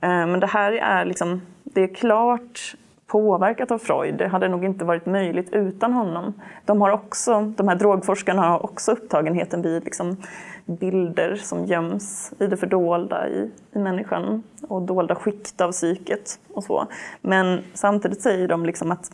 Eh, 0.02 0.10
men 0.10 0.40
det 0.40 0.48
här 0.48 0.72
är, 0.72 1.06
liksom, 1.06 1.42
det 1.64 1.82
är 1.82 1.96
klart 1.96 2.76
påverkat 3.08 3.72
av 3.72 3.78
Freud. 3.78 4.16
Det 4.18 4.28
hade 4.28 4.48
nog 4.48 4.66
inte 4.66 4.86
varit 4.86 5.06
möjligt 5.06 5.54
utan 5.54 5.94
honom. 5.94 6.34
De, 6.66 6.82
har 6.82 6.92
också, 6.92 7.42
de 7.42 7.68
här 7.68 7.76
drogforskarna 7.76 8.42
har 8.42 8.66
också 8.66 8.92
upptagenheten 8.92 9.62
vid 9.62 9.84
liksom 9.84 10.18
bilder 10.66 11.36
som 11.36 11.66
göms 11.66 12.34
i 12.40 12.48
det 12.48 12.58
fördolda 12.58 13.28
i, 13.28 13.52
i 13.72 13.80
människan 13.80 14.44
och 14.68 14.82
dolda 14.82 15.16
skikt 15.16 15.62
av 15.62 15.72
psyket 15.72 16.40
och 16.54 16.64
så. 16.64 16.88
Men 17.22 17.64
samtidigt 17.74 18.22
säger 18.22 18.48
de 18.48 18.66
liksom 18.66 18.92
att 18.92 19.12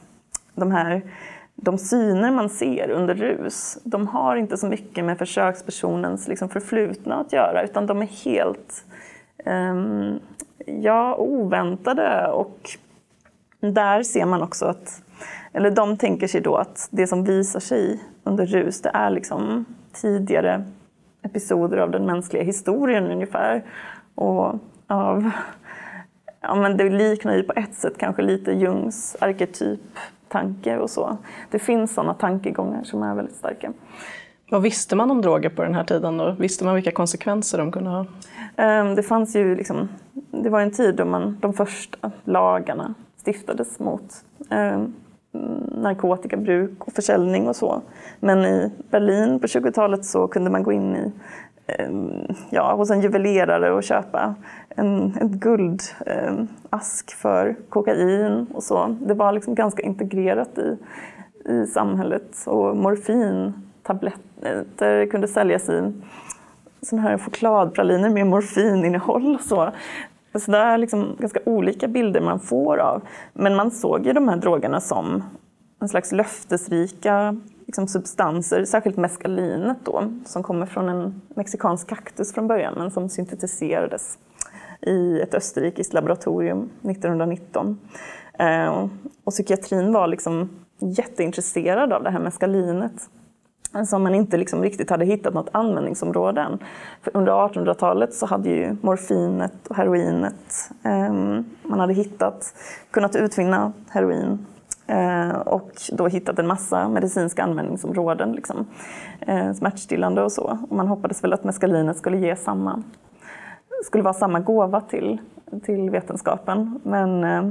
de 0.55 0.72
här 0.72 1.01
de 1.60 1.78
syner 1.78 2.32
man 2.32 2.50
ser 2.50 2.90
under 2.90 3.16
rus, 3.16 3.78
de 3.84 4.08
har 4.08 4.36
inte 4.36 4.58
så 4.58 4.68
mycket 4.68 5.06
med 5.06 5.18
försökspersonens 5.18 6.28
liksom 6.28 6.50
förflutna 6.50 7.16
att 7.16 7.34
göra 7.34 7.64
utan 7.64 7.86
de 7.86 8.02
är 8.02 8.26
helt 8.26 8.86
um, 9.46 10.20
ja, 10.66 11.16
oväntade 11.16 12.28
och 12.28 12.70
där 13.60 14.04
ser 14.04 14.26
man 14.26 14.42
också 14.42 14.66
att, 14.66 15.02
eller 15.54 15.72
de 15.72 15.98
tänker 15.98 16.28
sig 16.28 16.42
då 16.42 16.56
att 16.56 16.88
det 16.92 17.08
som 17.08 17.24
visar 17.24 17.60
sig 17.60 18.04
under 18.24 18.46
rus, 18.46 18.82
det 18.82 18.92
är 18.94 19.10
liksom 19.10 19.66
tidigare 19.94 20.64
episoder 21.22 21.78
av 21.78 21.92
den 21.92 22.06
mänskliga 22.06 22.44
historien 22.44 23.12
ungefär. 23.12 23.64
Och 24.16 24.56
av, 24.88 25.32
ja 26.42 26.56
men 26.56 26.78
det 26.78 26.90
liknar 26.90 27.36
ju 27.36 27.44
på 27.44 27.54
ett 27.56 27.76
sätt 27.76 27.98
kanske 27.98 28.22
lite 28.22 28.52
Jungs 28.52 29.16
arketyp 29.20 30.00
arketyptanke 30.27 30.77
och 30.77 30.89
så. 30.89 31.17
Det 31.51 31.60
finns 31.60 31.93
sådana 31.93 32.13
tankegångar 32.13 32.84
som 32.84 33.03
är 33.03 33.15
väldigt 33.15 33.36
starka. 33.36 33.74
Vad 34.50 34.62
visste 34.62 34.96
man 34.96 35.12
om 35.12 35.22
droger 35.22 35.50
på 35.50 35.63
den 35.63 35.75
här 35.75 35.84
tiden? 35.84 36.17
Då? 36.17 36.36
Visste 36.39 36.65
man 36.65 36.75
vilka 36.75 36.91
konsekvenser 36.91 37.57
de 37.57 37.72
kunde 37.72 37.89
ha? 37.89 38.05
Ehm, 38.57 38.96
det 38.96 39.03
fanns 39.03 39.36
ju 39.36 39.55
liksom, 39.55 39.89
det 40.31 40.50
var 40.50 40.62
en 40.62 40.72
tid 40.72 40.96
då 40.96 41.05
man, 41.05 41.38
de 41.41 41.53
första 41.53 42.12
lagarna 42.24 42.93
stiftades 43.17 43.79
mot 43.79 44.24
eh, 44.51 44.81
narkotikabruk 45.81 46.88
och 46.88 46.93
försäljning 46.93 47.48
och 47.48 47.55
så. 47.55 47.81
Men 48.19 48.46
i 48.46 48.72
Berlin 48.91 49.39
på 49.39 49.48
20-talet 49.48 50.05
så 50.05 50.27
kunde 50.27 50.50
man 50.50 50.63
gå 50.63 50.72
in 50.72 50.96
i 50.96 51.12
Ehm, 51.68 52.28
ja, 52.50 52.76
hos 52.76 52.92
en 52.92 53.02
juvelerare 53.02 53.72
och 53.72 53.84
köpa 53.84 54.36
en, 54.70 55.18
en 55.22 55.40
guldask 55.40 55.96
ehm, 56.06 56.48
eh, 56.72 56.80
för 57.18 57.56
kokain 57.70 58.48
och 58.54 58.64
så. 58.64 58.98
Det 59.02 59.14
var 59.14 59.32
liksom 59.32 59.56
ganska 59.56 59.84
integrerat 59.84 60.58
i, 60.58 60.78
i 61.52 61.68
samhället 61.68 62.44
och 62.46 62.78
morfintabletter 62.78 65.12
kunde 65.12 65.28
säljas 65.28 65.70
i 65.70 65.94
sådana 66.82 67.10
här 67.10 67.18
chokladpraliner 67.18 68.10
med 68.10 68.28
morfininnehåll 68.28 69.36
och 69.36 69.42
så. 69.42 69.72
Så 70.40 70.52
det 70.52 70.58
är 70.58 70.78
liksom 70.78 71.16
ganska 71.20 71.40
olika 71.46 71.88
bilder 71.88 72.22
man 72.22 72.40
får 72.40 72.78
av. 72.78 73.02
Men 73.34 73.56
man 73.56 73.72
såg 73.72 74.06
ju 74.06 74.14
de 74.14 74.28
här 74.28 74.38
drogerna 74.38 74.82
som 74.82 75.24
en 75.80 75.90
slags 75.90 76.12
löftesrika 76.12 77.38
liksom 77.68 77.88
substanser, 77.88 78.66
särskilt 78.66 78.98
mescalinet 78.98 79.78
då, 79.84 80.14
som 80.26 80.44
kommer 80.44 80.66
från 80.66 80.90
en 80.90 81.22
mexikansk 81.36 81.88
kaktus 81.90 82.34
från 82.34 82.48
början 82.48 82.74
men 82.78 82.92
som 82.92 83.10
syntetiserades 83.10 84.18
i 84.82 85.22
ett 85.22 85.34
österrikiskt 85.34 85.94
laboratorium 85.94 86.70
1919. 86.82 87.80
Eh, 88.40 88.88
och 89.24 89.32
psykiatrin 89.32 89.94
var 89.94 90.08
liksom 90.08 90.50
jätteintresserad 90.80 91.94
av 91.94 92.04
det 92.04 92.10
här 92.10 92.20
mescalinet 92.20 93.10
som 93.86 94.04
man 94.04 94.16
inte 94.16 94.38
liksom 94.38 94.64
riktigt 94.64 94.90
hade 94.90 95.06
hittat 95.06 95.34
något 95.34 95.50
användningsområde 95.52 96.42
än. 96.42 96.60
För 97.02 97.18
under 97.18 97.32
1800-talet 97.32 98.14
så 98.14 98.26
hade 98.26 98.50
ju 98.50 98.78
morfinet 98.82 99.68
och 99.68 99.76
heroinet, 99.76 100.70
eh, 100.84 101.14
man 101.64 101.80
hade 101.80 101.94
hittat, 101.94 102.54
kunnat 102.92 103.16
utvinna 103.16 103.74
heroin 103.90 104.46
Eh, 104.88 105.38
och 105.38 105.72
då 105.91 106.08
hittat 106.08 106.39
en 106.39 106.48
massa 106.48 106.89
medicinska 106.89 107.44
användningsområden, 107.44 108.32
liksom, 108.32 108.65
eh, 109.20 109.53
smärtstillande 109.53 110.24
och 110.24 110.32
så. 110.32 110.58
Och 110.70 110.75
man 110.75 110.88
hoppades 110.88 111.24
väl 111.24 111.34
att 111.34 111.44
mescalinet 111.44 111.98
skulle 111.98 112.17
ge 112.17 112.36
samma, 112.36 112.84
skulle 113.84 114.03
vara 114.03 114.13
samma 114.13 114.39
gåva 114.39 114.82
till, 114.82 115.17
till 115.65 115.89
vetenskapen. 115.89 116.79
Men 116.84 117.24
eh, 117.24 117.44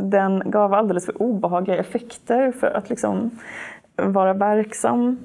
den 0.00 0.42
gav 0.50 0.74
alldeles 0.74 1.06
för 1.06 1.22
obehagliga 1.22 1.78
effekter 1.78 2.52
för 2.52 2.66
att 2.66 2.90
liksom 2.90 3.30
vara 3.96 4.32
verksam 4.32 5.18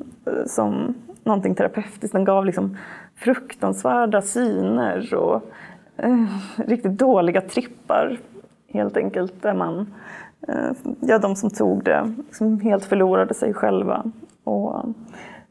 som 0.46 0.96
någonting 1.24 1.56
terapeutiskt. 1.56 2.14
Den 2.14 2.26
gav 2.26 2.46
liksom 2.46 2.78
fruktansvärda 3.16 4.22
syner 4.22 5.14
och 5.14 5.52
eh, 5.98 6.26
riktigt 6.56 6.98
dåliga 6.98 7.42
trippar 7.42 8.20
helt 8.68 8.98
enkelt. 8.98 9.42
Där 9.42 9.54
man, 9.54 9.94
Eh, 10.48 10.72
ja, 11.00 11.18
de 11.18 11.36
som 11.36 11.50
tog 11.50 11.84
det 11.84 12.14
liksom 12.28 12.60
helt 12.60 12.86
förlorade 12.86 13.34
sig 13.34 13.54
själva 13.54 14.04
och 14.44 14.86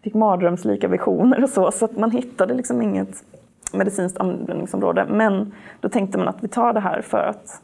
fick 0.02 0.14
mardrömslika 0.14 0.88
visioner 0.88 1.42
och 1.42 1.50
så. 1.50 1.70
Så 1.72 1.84
att 1.84 1.96
man 1.96 2.10
hittade 2.10 2.54
liksom 2.54 2.82
inget 2.82 3.24
medicinskt 3.72 4.18
användningsområde. 4.18 5.06
Men 5.08 5.52
då 5.80 5.88
tänkte 5.88 6.18
man 6.18 6.28
att 6.28 6.44
vi 6.44 6.48
tar 6.48 6.72
det 6.72 6.80
här 6.80 7.02
för 7.02 7.18
att 7.18 7.62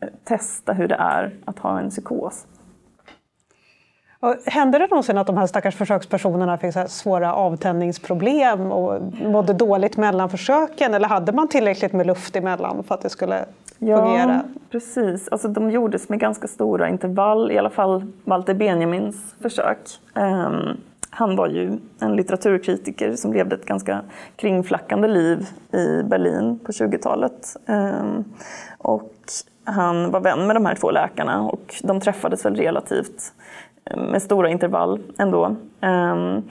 eh, 0.00 0.08
testa 0.24 0.72
hur 0.72 0.88
det 0.88 0.94
är 0.94 1.34
att 1.44 1.58
ha 1.58 1.80
en 1.80 1.90
psykos. 1.90 2.46
Och 4.24 4.36
hände 4.46 4.78
det 4.78 4.86
någonsin 4.86 5.18
att 5.18 5.26
de 5.26 5.36
här 5.36 5.46
stackars 5.46 5.76
försökspersonerna 5.76 6.58
fick 6.58 6.72
så 6.72 6.84
svåra 6.88 7.34
avtändningsproblem 7.34 8.72
och 8.72 9.02
mådde 9.22 9.52
dåligt 9.52 9.96
mellan 9.96 10.30
försöken? 10.30 10.94
Eller 10.94 11.08
hade 11.08 11.32
man 11.32 11.48
tillräckligt 11.48 11.92
med 11.92 12.06
luft 12.06 12.36
emellan 12.36 12.84
för 12.84 12.94
att 12.94 13.00
det 13.00 13.10
skulle 13.10 13.44
ja, 13.78 13.96
fungera? 13.96 14.42
precis. 14.70 15.28
Alltså, 15.28 15.48
de 15.48 15.70
gjordes 15.70 16.08
med 16.08 16.20
ganska 16.20 16.48
stora 16.48 16.88
intervall, 16.88 17.52
i 17.52 17.58
alla 17.58 17.70
fall 17.70 18.12
Walter 18.24 18.54
Benjamins 18.54 19.34
försök. 19.40 19.78
Um, 20.14 20.80
han 21.10 21.36
var 21.36 21.48
ju 21.48 21.78
en 22.00 22.16
litteraturkritiker 22.16 23.16
som 23.16 23.32
levde 23.32 23.56
ett 23.56 23.66
ganska 23.66 24.00
kringflackande 24.36 25.08
liv 25.08 25.46
i 25.72 26.02
Berlin 26.02 26.58
på 26.58 26.72
20-talet. 26.72 27.56
Um, 27.66 27.74
ehm, 27.76 28.24
och 28.78 29.12
han 29.64 30.10
var 30.10 30.20
vän 30.20 30.46
med 30.46 30.56
de 30.56 30.66
här 30.66 30.74
två 30.74 30.90
läkarna 30.90 31.42
och 31.42 31.74
de 31.82 32.00
träffades 32.00 32.44
väl 32.44 32.56
relativt 32.56 33.32
med 33.96 34.22
stora 34.22 34.48
intervall 34.48 35.00
ändå. 35.18 35.56
Um, 35.80 36.42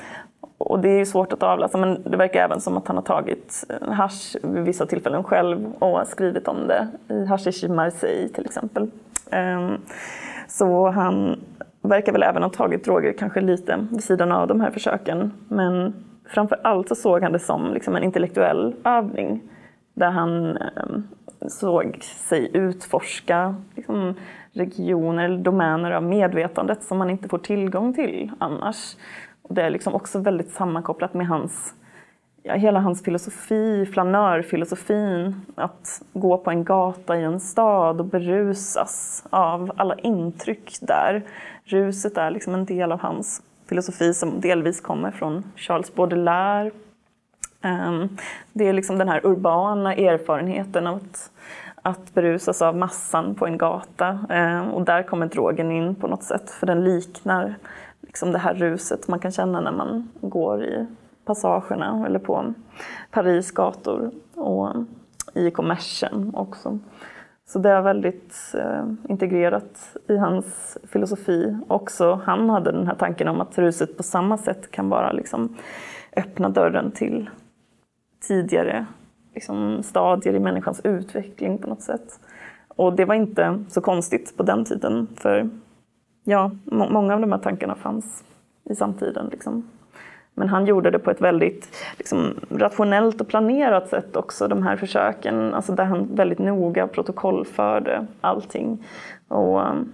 och 0.58 0.80
det 0.80 0.90
är 0.90 0.98
ju 0.98 1.06
svårt 1.06 1.34
att 1.34 1.44
avläsa 1.44 1.78
men 1.78 2.04
det 2.04 2.18
verkar 2.18 2.40
även 2.40 2.62
som 2.62 2.78
att 2.78 2.88
han 2.88 2.98
har 2.98 3.04
tagit 3.04 3.66
eh, 3.70 3.92
hash 3.92 4.36
vid 4.44 4.64
vissa 4.64 4.86
tillfällen 4.86 5.24
själv 5.24 5.74
och 5.80 6.08
skrivit 6.08 6.48
om 6.48 6.68
det 6.68 6.88
i 7.14 7.26
Hashish 7.26 7.64
i 7.64 7.68
Marseille 7.68 8.30
till 8.30 8.46
exempel. 8.46 8.92
Ehm, 9.32 9.78
så 10.48 10.90
han 10.90 11.40
verkar 11.82 12.12
väl 12.12 12.24
även 12.24 12.44
ha 12.44 12.50
tagit 12.50 12.86
droger 12.86 13.14
kanske 13.14 13.42
lite 13.42 13.88
vid 13.92 14.04
sidan 14.04 14.32
av 14.32 14.48
de 14.48 14.62
här 14.62 14.72
försöken. 14.72 15.32
Men 15.48 15.94
framför 16.26 16.60
allt 16.64 16.88
så 16.88 16.96
såg 16.96 17.24
han 17.24 17.32
det 17.32 17.40
som 17.40 17.74
liksom 17.74 17.96
en 17.96 18.04
intellektuell 18.04 18.76
övning 18.84 19.42
där 19.94 20.10
han 20.10 20.58
ehm, 20.58 21.08
såg 21.48 21.98
sig 22.04 22.50
utforska 22.54 23.56
liksom, 23.94 24.14
regioner 24.54 25.26
eller 25.26 25.38
domäner 25.38 25.92
av 25.92 26.04
medvetandet 26.04 26.84
som 26.84 26.98
man 26.98 27.10
inte 27.10 27.30
får 27.30 27.38
tillgång 27.38 27.94
till 27.94 28.32
annars. 28.40 28.96
Och 29.42 29.56
det 29.56 29.62
är 29.62 29.70
liksom 29.70 29.94
också 29.94 30.20
väldigt 30.20 30.52
sammankopplat 30.52 31.14
med 31.14 31.28
hans, 31.28 31.74
ja, 32.44 32.54
hela 32.54 32.80
hans 32.80 33.04
filosofi, 33.04 33.86
flanörfilosofin. 33.86 35.42
Att 35.56 36.02
gå 36.14 36.38
på 36.38 36.52
en 36.52 36.64
gata 36.64 37.18
i 37.18 37.24
en 37.24 37.40
stad 37.40 38.00
och 38.00 38.06
berusas 38.06 39.26
av 39.30 39.72
alla 39.78 39.96
intryck 39.96 40.78
där. 40.82 41.24
Ruset 41.66 42.18
är 42.18 42.32
liksom 42.32 42.54
en 42.54 42.66
del 42.66 42.92
av 42.92 43.00
hans 43.00 43.42
filosofi 43.70 44.14
som 44.14 44.42
delvis 44.42 44.82
kommer 44.82 45.12
från 45.12 45.44
Charles 45.56 45.96
Baudelaire. 45.96 46.72
Ehm, 47.62 48.18
det 48.54 48.68
är 48.68 48.74
liksom 48.74 48.98
den 48.98 49.10
här 49.10 49.26
urbana 49.26 49.96
erfarenheten 49.96 50.88
av 50.88 50.96
att 50.96 51.32
att 51.84 52.14
berusas 52.14 52.62
av 52.62 52.78
massan 52.78 53.36
på 53.36 53.46
en 53.46 53.58
gata. 53.58 54.20
Eh, 54.30 54.68
och 54.70 54.82
där 54.86 55.04
kommer 55.04 55.26
drogen 55.26 55.72
in 55.72 55.96
på 55.96 56.08
något 56.08 56.24
sätt, 56.24 56.52
för 56.52 56.68
den 56.68 56.84
liknar 56.84 57.56
liksom 58.02 58.32
det 58.32 58.40
här 58.40 58.54
ruset 58.54 59.08
man 59.08 59.20
kan 59.20 59.32
känna 59.32 59.62
när 59.62 59.72
man 59.72 60.10
går 60.22 60.64
i 60.64 60.88
passagerna 61.26 62.06
eller 62.06 62.20
på 62.20 62.54
Paris 63.12 63.52
gator 63.52 64.12
och 64.36 64.70
i 65.34 65.52
kommersen 65.52 66.32
också. 66.36 66.80
Så 67.46 67.60
det 67.60 67.70
är 67.70 67.82
väldigt 67.82 68.36
eh, 68.58 68.86
integrerat 69.10 69.98
i 70.08 70.18
hans 70.18 70.78
filosofi. 70.84 71.58
Också 71.68 72.22
han 72.26 72.50
hade 72.50 72.72
den 72.72 72.88
här 72.88 72.96
tanken 72.96 73.28
om 73.28 73.42
att 73.42 73.58
ruset 73.58 73.98
på 73.98 74.04
samma 74.04 74.38
sätt 74.38 74.72
kan 74.72 74.90
bara 74.90 75.12
liksom 75.12 75.58
öppna 76.16 76.50
dörren 76.50 76.92
till 76.92 77.30
tidigare 78.28 78.86
liksom, 79.34 79.84
stadier 79.84 80.34
i 80.34 80.40
människans 80.40 80.82
utveckling 80.84 81.58
på 81.58 81.68
något 81.68 81.82
sätt. 81.82 82.20
Och 82.68 82.94
det 82.94 83.06
var 83.06 83.16
inte 83.16 83.64
så 83.70 83.82
konstigt 83.82 84.38
på 84.38 84.44
den 84.44 84.66
tiden 84.66 85.08
för 85.16 85.50
ja, 86.24 86.52
må 86.64 86.90
många 86.90 87.14
av 87.14 87.22
de 87.22 87.32
här 87.32 87.40
tankarna 87.40 87.76
fanns 87.76 88.24
i 88.70 88.76
samtiden. 88.76 89.28
Liksom. 89.32 89.70
Men 90.34 90.50
han 90.50 90.66
gjorde 90.66 90.92
det 90.92 91.00
på 91.00 91.12
ett 91.12 91.22
väldigt 91.22 91.76
liksom, 91.98 92.34
rationellt 92.50 93.22
och 93.22 93.28
planerat 93.28 93.90
sätt 93.90 94.16
också, 94.16 94.48
de 94.48 94.64
här 94.64 94.76
försöken. 94.76 95.54
Alltså 95.54 95.76
där 95.76 95.86
han 95.86 96.16
väldigt 96.16 96.40
noga 96.40 96.88
protokollförde 96.88 98.08
allting. 98.22 98.86
Och 99.28 99.70
um, 99.70 99.94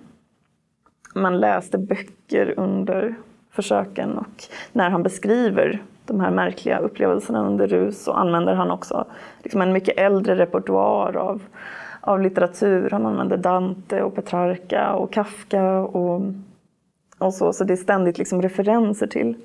man 1.16 1.40
läste 1.40 1.78
böcker 1.78 2.54
under 2.58 3.16
försöken 3.52 4.18
och 4.18 4.44
när 4.72 4.90
han 4.90 5.04
beskriver 5.04 5.82
de 6.10 6.20
här 6.20 6.32
märkliga 6.32 6.80
upplevelserna 6.80 7.48
under 7.48 7.68
rus 7.68 8.04
så 8.04 8.12
använder 8.12 8.54
han 8.54 8.72
också 8.72 9.06
liksom 9.44 9.62
en 9.62 9.74
mycket 9.74 9.98
äldre 9.98 10.36
repertoar 10.36 11.18
av, 11.18 11.42
av 12.02 12.22
litteratur. 12.22 12.90
Han 12.90 13.06
använder 13.06 13.38
Dante 13.38 14.02
och 14.02 14.16
Petrarca 14.16 14.94
och 14.94 15.14
Kafka 15.14 15.80
och, 15.80 16.22
och 17.18 17.34
så. 17.34 17.54
Så 17.54 17.64
det 17.64 17.74
är 17.74 17.78
ständigt 17.78 18.18
liksom 18.18 18.42
referenser 18.42 19.08
till, 19.08 19.36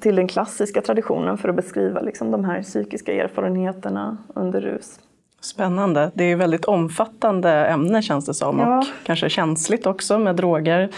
till 0.00 0.16
den 0.16 0.28
klassiska 0.28 0.82
traditionen 0.82 1.38
för 1.38 1.48
att 1.48 1.56
beskriva 1.56 2.00
liksom 2.00 2.30
de 2.30 2.44
här 2.44 2.62
psykiska 2.62 3.12
erfarenheterna 3.12 4.16
under 4.34 4.60
rus. 4.60 5.00
Spännande. 5.42 6.10
Det 6.14 6.24
är 6.24 6.36
väldigt 6.36 6.64
omfattande 6.64 7.50
ämne 7.50 8.02
känns 8.02 8.26
det 8.26 8.34
som 8.34 8.58
ja. 8.58 8.78
och 8.78 8.84
kanske 9.04 9.28
känsligt 9.28 9.86
också 9.86 10.18
med 10.18 10.36
droger. 10.36 10.88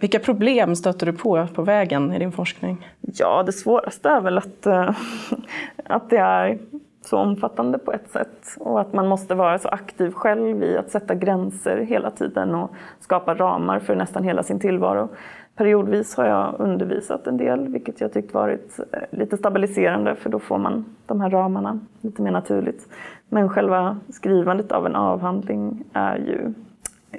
Vilka 0.00 0.18
problem 0.18 0.76
stöter 0.76 1.06
du 1.06 1.12
på 1.12 1.46
på 1.54 1.62
vägen 1.62 2.12
i 2.12 2.18
din 2.18 2.32
forskning? 2.32 2.88
Ja, 3.00 3.42
det 3.42 3.52
svåraste 3.52 4.08
är 4.08 4.20
väl 4.20 4.38
att, 4.38 4.66
eh, 4.66 4.90
att 5.84 6.10
det 6.10 6.16
är 6.16 6.58
så 7.04 7.18
omfattande 7.18 7.78
på 7.78 7.92
ett 7.92 8.10
sätt 8.10 8.56
och 8.60 8.80
att 8.80 8.92
man 8.92 9.08
måste 9.08 9.34
vara 9.34 9.58
så 9.58 9.68
aktiv 9.68 10.10
själv 10.10 10.62
i 10.62 10.76
att 10.76 10.90
sätta 10.90 11.14
gränser 11.14 11.76
hela 11.76 12.10
tiden 12.10 12.54
och 12.54 12.70
skapa 13.00 13.34
ramar 13.34 13.78
för 13.78 13.94
nästan 13.94 14.24
hela 14.24 14.42
sin 14.42 14.60
tillvaro. 14.60 15.08
Periodvis 15.56 16.16
har 16.16 16.26
jag 16.26 16.54
undervisat 16.58 17.26
en 17.26 17.36
del, 17.36 17.68
vilket 17.68 18.00
jag 18.00 18.12
tyckt 18.12 18.34
varit 18.34 18.78
eh, 18.92 19.18
lite 19.18 19.36
stabiliserande 19.36 20.14
för 20.14 20.30
då 20.30 20.38
får 20.38 20.58
man 20.58 20.84
de 21.06 21.20
här 21.20 21.30
ramarna 21.30 21.80
lite 22.00 22.22
mer 22.22 22.30
naturligt. 22.30 22.88
Men 23.28 23.48
själva 23.48 23.98
skrivandet 24.08 24.72
av 24.72 24.86
en 24.86 24.96
avhandling 24.96 25.84
är 25.92 26.16
ju, 26.16 26.52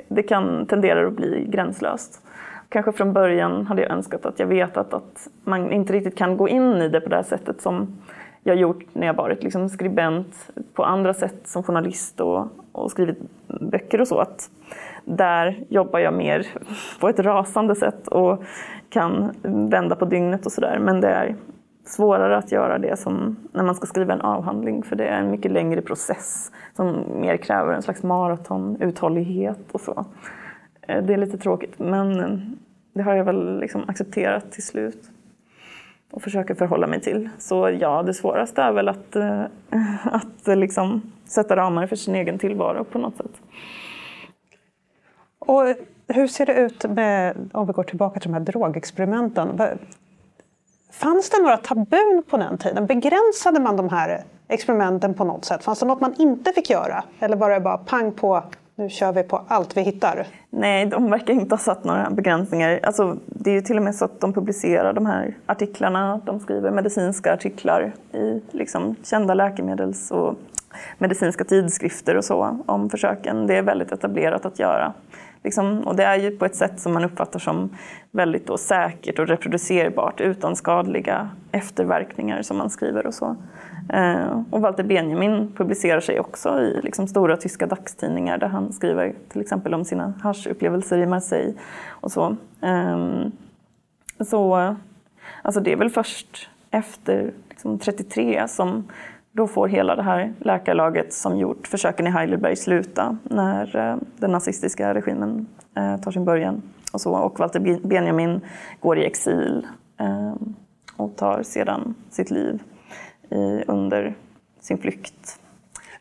det 0.07 0.23
kan 0.23 0.65
tendera 0.65 1.07
att 1.07 1.13
bli 1.13 1.45
gränslöst. 1.49 2.26
Kanske 2.69 2.91
från 2.91 3.13
början 3.13 3.67
hade 3.67 3.81
jag 3.81 3.91
önskat 3.91 4.25
att 4.25 4.39
jag 4.39 4.47
vetat 4.47 4.93
att 4.93 5.27
man 5.43 5.71
inte 5.71 5.93
riktigt 5.93 6.17
kan 6.17 6.37
gå 6.37 6.49
in 6.49 6.73
i 6.73 6.89
det 6.89 7.01
på 7.01 7.09
det 7.09 7.15
här 7.15 7.23
sättet 7.23 7.61
som 7.61 7.97
jag 8.43 8.55
gjort 8.55 8.85
när 8.93 9.07
jag 9.07 9.13
varit 9.13 9.43
liksom 9.43 9.69
skribent 9.69 10.49
på 10.73 10.83
andra 10.83 11.13
sätt 11.13 11.41
som 11.43 11.63
journalist 11.63 12.19
och, 12.19 12.47
och 12.71 12.91
skrivit 12.91 13.17
böcker 13.47 14.01
och 14.01 14.07
så. 14.07 14.19
Att 14.19 14.49
där 15.05 15.65
jobbar 15.69 15.99
jag 15.99 16.13
mer 16.13 16.47
på 16.99 17.09
ett 17.09 17.19
rasande 17.19 17.75
sätt 17.75 18.07
och 18.07 18.43
kan 18.89 19.31
vända 19.69 19.95
på 19.95 20.05
dygnet 20.05 20.45
och 20.45 20.51
sådär. 20.51 20.79
Men 20.79 21.01
det 21.01 21.09
är 21.09 21.35
svårare 21.85 22.37
att 22.37 22.51
göra 22.51 22.77
det 22.77 22.99
som 22.99 23.35
när 23.51 23.63
man 23.63 23.75
ska 23.75 23.85
skriva 23.85 24.13
en 24.13 24.21
avhandling 24.21 24.83
för 24.83 24.95
det 24.95 25.05
är 25.05 25.19
en 25.19 25.31
mycket 25.31 25.51
längre 25.51 25.81
process 25.81 26.51
som 26.75 27.03
mer 27.21 27.37
kräver 27.37 27.73
en 27.73 27.81
slags 27.81 28.03
maraton, 28.03 28.77
uthållighet 28.81 29.71
och 29.71 29.81
så. 29.81 30.05
Eh, 30.87 31.03
det 31.03 31.13
är 31.13 31.17
lite 31.17 31.37
tråkigt 31.37 31.79
men 31.79 32.19
eh, 32.19 32.37
det 32.93 33.03
har 33.03 33.15
jag 33.15 33.25
väl 33.25 33.59
liksom 33.59 33.83
accepterat 33.87 34.51
till 34.51 34.63
slut 34.63 35.09
och 36.11 36.21
försöker 36.21 36.55
förhålla 36.55 36.87
mig 36.87 37.01
till. 37.01 37.29
Så 37.39 37.69
ja, 37.69 38.03
det 38.03 38.13
svåraste 38.13 38.61
är 38.61 38.71
väl 38.71 38.89
att, 38.89 39.15
eh, 39.15 39.43
att 40.03 40.57
liksom 40.57 41.01
sätta 41.25 41.55
ramar 41.55 41.87
för 41.87 41.95
sin 41.95 42.15
egen 42.15 42.39
tillvaro 42.39 42.83
på 42.83 42.99
något 42.99 43.17
sätt. 43.17 43.41
Och 45.39 45.63
hur 46.07 46.27
ser 46.27 46.45
det 46.45 46.53
ut 46.53 46.89
med, 46.89 47.49
om 47.53 47.67
vi 47.67 47.73
går 47.73 47.83
tillbaka 47.83 48.19
till 48.19 48.31
de 48.31 48.33
här 48.33 48.45
drogexperimenten? 48.45 49.61
Fanns 50.91 51.29
det 51.29 51.41
några 51.41 51.57
tabun 51.57 52.23
på 52.29 52.37
den 52.37 52.57
tiden? 52.57 52.85
Begränsade 52.85 53.59
man 53.59 53.77
de 53.77 53.89
här 53.89 54.23
experimenten 54.47 55.13
på 55.13 55.23
något 55.23 55.45
sätt? 55.45 55.63
Fanns 55.63 55.79
det 55.79 55.85
något 55.85 56.01
man 56.01 56.15
inte 56.17 56.51
fick 56.51 56.69
göra? 56.69 57.03
Eller 57.19 57.35
var 57.35 57.49
det 57.49 57.59
bara 57.59 57.77
pang 57.77 58.11
på, 58.11 58.43
nu 58.77 58.89
kör 58.89 59.11
vi 59.11 59.23
på 59.23 59.41
allt 59.47 59.77
vi 59.77 59.81
hittar? 59.81 60.27
Nej, 60.49 60.85
de 60.85 61.11
verkar 61.11 61.33
inte 61.33 61.55
ha 61.55 61.59
satt 61.59 61.83
några 61.83 62.09
begränsningar. 62.09 62.79
Alltså, 62.83 63.17
det 63.25 63.49
är 63.49 63.53
ju 63.53 63.61
till 63.61 63.77
och 63.77 63.83
med 63.83 63.95
så 63.95 64.05
att 64.05 64.21
de 64.21 64.33
publicerar 64.33 64.93
de 64.93 65.05
här 65.05 65.35
artiklarna. 65.45 66.21
De 66.25 66.39
skriver 66.39 66.71
medicinska 66.71 67.33
artiklar 67.33 67.93
i 68.13 68.41
liksom, 68.51 68.95
kända 69.03 69.33
läkemedels 69.33 70.11
och 70.11 70.35
medicinska 70.97 71.43
tidskrifter 71.43 72.17
och 72.17 72.25
så 72.25 72.57
om 72.65 72.89
försöken. 72.89 73.47
Det 73.47 73.55
är 73.55 73.61
väldigt 73.61 73.91
etablerat 73.91 74.45
att 74.45 74.59
göra. 74.59 74.93
Liksom, 75.43 75.79
och 75.79 75.95
det 75.95 76.03
är 76.03 76.15
ju 76.15 76.31
på 76.31 76.45
ett 76.45 76.55
sätt 76.55 76.79
som 76.79 76.93
man 76.93 77.03
uppfattar 77.03 77.39
som 77.39 77.69
väldigt 78.11 78.47
då 78.47 78.57
säkert 78.57 79.19
och 79.19 79.27
reproducerbart 79.27 80.21
utan 80.21 80.55
skadliga 80.55 81.29
efterverkningar 81.51 82.41
som 82.41 82.57
man 82.57 82.69
skriver 82.69 83.07
och 83.07 83.13
så. 83.13 83.35
Eh, 83.93 84.43
och 84.49 84.61
Walter 84.61 84.83
Benjamin 84.83 85.51
publicerar 85.57 85.99
sig 85.99 86.19
också 86.19 86.59
i 86.59 86.81
liksom, 86.83 87.07
stora 87.07 87.37
tyska 87.37 87.67
dagstidningar 87.67 88.37
där 88.37 88.47
han 88.47 88.73
skriver 88.73 89.13
till 89.29 89.41
exempel 89.41 89.73
om 89.73 89.85
sina 89.85 90.13
haschupplevelser 90.21 90.97
i 90.97 91.05
Marseille 91.05 91.53
och 91.87 92.11
så. 92.11 92.35
Eh, 92.61 93.27
så 94.19 94.75
alltså 95.41 95.61
det 95.61 95.71
är 95.71 95.77
väl 95.77 95.89
först 95.89 96.49
efter 96.71 97.31
liksom, 97.49 97.79
33 97.79 98.47
som 98.47 98.87
då 99.31 99.47
får 99.47 99.67
hela 99.67 99.95
det 99.95 100.03
här 100.03 100.33
läkarlaget 100.39 101.13
som 101.13 101.37
gjort 101.37 101.67
försöken 101.67 102.07
i 102.07 102.09
Heidelberg 102.09 102.55
sluta 102.55 103.17
när 103.23 103.75
eh, 103.75 103.95
den 104.17 104.31
nazistiska 104.31 104.93
regimen 104.93 105.47
eh, 105.75 105.97
tar 105.97 106.11
sin 106.11 106.25
början. 106.25 106.61
Och, 106.93 107.01
så. 107.01 107.15
och 107.15 107.39
Walter 107.39 107.87
Benjamin 107.87 108.41
går 108.79 108.97
i 108.97 109.05
exil 109.05 109.67
eh, 109.99 110.33
och 110.97 111.15
tar 111.15 111.43
sedan 111.43 111.95
sitt 112.09 112.31
liv 112.31 112.63
under 113.67 114.15
sin 114.59 114.77
flykt. 114.77 115.39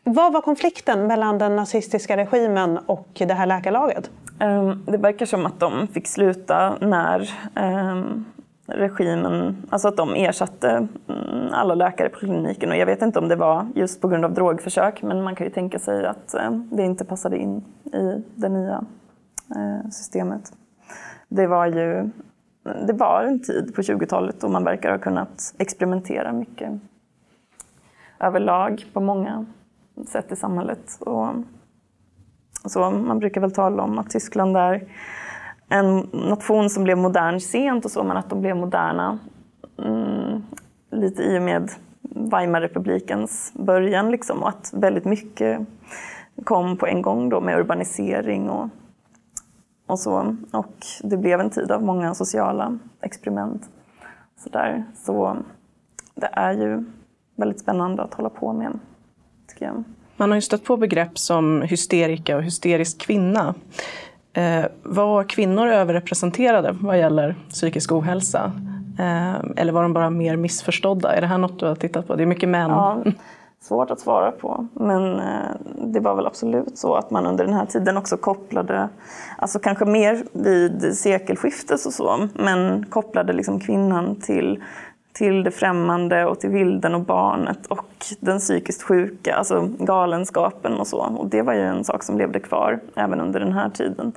Vad 0.03 0.33
var 0.33 0.41
konflikten 0.41 1.07
mellan 1.07 1.37
den 1.37 1.55
nazistiska 1.55 2.17
regimen 2.17 2.77
och 2.77 3.07
det 3.13 3.33
här 3.33 3.45
läkarlaget? 3.45 4.11
Ehm, 4.39 4.83
det 4.85 4.97
verkar 4.97 5.25
som 5.25 5.45
att 5.45 5.59
de 5.59 5.87
fick 5.87 6.07
sluta 6.07 6.77
när 6.81 7.29
ehm, 7.55 8.25
regimen, 8.67 9.57
alltså 9.69 9.87
att 9.87 9.97
de 9.97 10.15
ersatte 10.15 10.87
mm, 11.07 11.47
alla 11.51 11.75
läkare 11.75 12.09
på 12.09 12.19
kliniken. 12.19 12.69
Och 12.69 12.77
jag 12.77 12.85
vet 12.85 13.01
inte 13.01 13.19
om 13.19 13.27
det 13.27 13.35
var 13.35 13.67
just 13.75 14.01
på 14.01 14.07
grund 14.07 14.25
av 14.25 14.33
drogförsök, 14.33 15.01
men 15.01 15.23
man 15.23 15.35
kan 15.35 15.47
ju 15.47 15.53
tänka 15.53 15.79
sig 15.79 16.05
att 16.05 16.33
eh, 16.33 16.51
det 16.51 16.83
inte 16.83 17.05
passade 17.05 17.37
in 17.37 17.63
i 17.93 18.23
det 18.35 18.49
nya 18.49 18.85
eh, 19.55 19.89
systemet. 19.89 20.53
Det 21.29 21.47
var 21.47 21.65
ju 21.65 22.09
det 22.87 22.93
var 22.93 23.23
en 23.23 23.39
tid 23.39 23.75
på 23.75 23.81
20-talet 23.81 24.41
då 24.41 24.49
man 24.49 24.63
verkar 24.63 24.91
ha 24.91 24.97
kunnat 24.97 25.53
experimentera 25.57 26.33
mycket 26.33 26.71
överlag 28.19 28.85
på 28.93 28.99
många 28.99 29.45
sätt 30.07 30.31
i 30.31 30.35
samhället. 30.35 30.97
Och 30.99 31.27
Så 32.65 32.91
man 32.91 33.19
brukar 33.19 33.41
väl 33.41 33.51
tala 33.51 33.83
om 33.83 33.99
att 33.99 34.09
Tyskland 34.09 34.57
är 34.57 34.83
en 35.69 36.09
nation 36.11 36.69
som 36.69 36.83
blev 36.83 36.97
modern 36.97 37.39
sent 37.39 37.85
och 37.85 37.91
så, 37.91 38.03
men 38.03 38.17
att 38.17 38.29
de 38.29 38.41
blev 38.41 38.55
moderna 38.55 39.19
mm, 39.77 40.43
lite 40.91 41.23
i 41.23 41.37
och 41.37 41.43
med 41.43 41.71
Weimarrepublikens 42.01 43.51
början 43.53 44.11
liksom, 44.11 44.43
och 44.43 44.49
att 44.49 44.73
väldigt 44.73 45.05
mycket 45.05 45.59
kom 46.43 46.77
på 46.77 46.87
en 46.87 47.01
gång 47.01 47.29
då 47.29 47.41
med 47.41 47.59
urbanisering 47.59 48.49
och, 48.49 48.69
och 49.87 49.99
så. 49.99 50.35
Och 50.51 50.75
det 51.03 51.17
blev 51.17 51.39
en 51.39 51.49
tid 51.49 51.71
av 51.71 51.83
många 51.83 52.13
sociala 52.13 52.79
experiment. 53.01 53.69
Så, 54.37 54.49
där. 54.49 54.83
så 54.95 55.37
det 56.15 56.29
är 56.31 56.53
ju 56.53 56.83
väldigt 57.35 57.59
spännande 57.59 58.03
att 58.03 58.13
hålla 58.13 58.29
på 58.29 58.53
med, 58.53 58.79
tycker 59.47 59.65
jag. 59.65 59.83
Man 60.17 60.29
har 60.29 60.35
ju 60.35 60.41
stött 60.41 60.63
på 60.63 60.77
begrepp 60.77 61.17
som 61.17 61.61
hysterika 61.61 62.37
och 62.37 62.43
hysterisk 62.43 62.97
kvinna. 62.97 63.55
Eh, 64.37 64.65
var 64.83 65.23
kvinnor 65.23 65.67
överrepresenterade 65.67 66.75
vad 66.81 66.99
gäller 66.99 67.35
psykisk 67.49 67.91
ohälsa? 67.91 68.51
Eh, 68.99 69.35
eller 69.55 69.71
var 69.71 69.83
de 69.83 69.93
bara 69.93 70.09
mer 70.09 70.35
missförstådda? 70.35 71.15
Är 71.15 71.21
det 71.21 71.27
här 71.27 71.37
något 71.37 71.59
du 71.59 71.65
har 71.65 71.75
tittat 71.75 72.07
på? 72.07 72.15
Det 72.15 72.23
är 72.23 72.27
mycket 72.27 72.49
män. 72.49 72.69
Ja, 72.69 73.03
svårt 73.61 73.91
att 73.91 73.99
svara 73.99 74.31
på. 74.31 74.67
Men 74.73 75.19
eh, 75.19 75.55
det 75.83 75.99
var 75.99 76.15
väl 76.15 76.27
absolut 76.27 76.77
så 76.77 76.95
att 76.95 77.11
man 77.11 77.25
under 77.25 77.45
den 77.45 77.53
här 77.53 77.65
tiden 77.65 77.97
också 77.97 78.17
kopplade, 78.17 78.89
alltså 79.37 79.59
kanske 79.59 79.85
mer 79.85 80.23
vid 80.31 80.97
sekelskiftet 80.97 81.85
och 81.85 81.93
så, 81.93 82.27
men 82.33 82.85
kopplade 82.85 83.33
liksom 83.33 83.59
kvinnan 83.59 84.15
till 84.15 84.63
till 85.17 85.43
det 85.43 85.51
främmande 85.51 86.25
och 86.25 86.39
till 86.39 86.49
vilden 86.49 86.95
och 86.95 87.01
barnet 87.01 87.65
och 87.65 88.05
den 88.19 88.39
psykiskt 88.39 88.83
sjuka, 88.83 89.35
alltså 89.35 89.69
galenskapen 89.79 90.73
och 90.73 90.87
så. 90.87 90.97
Och 90.97 91.27
det 91.27 91.41
var 91.41 91.53
ju 91.53 91.61
en 91.61 91.83
sak 91.83 92.03
som 92.03 92.17
levde 92.17 92.39
kvar 92.39 92.79
även 92.95 93.21
under 93.21 93.39
den 93.39 93.53
här 93.53 93.69
tiden. 93.69 94.11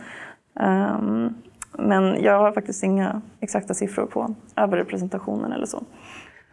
Um, 0.60 1.34
men 1.72 2.22
jag 2.22 2.38
har 2.38 2.52
faktiskt 2.52 2.82
inga 2.82 3.22
exakta 3.40 3.74
siffror 3.74 4.06
på 4.06 4.34
överrepresentationen 4.56 5.52
eller 5.52 5.66
så. 5.66 5.82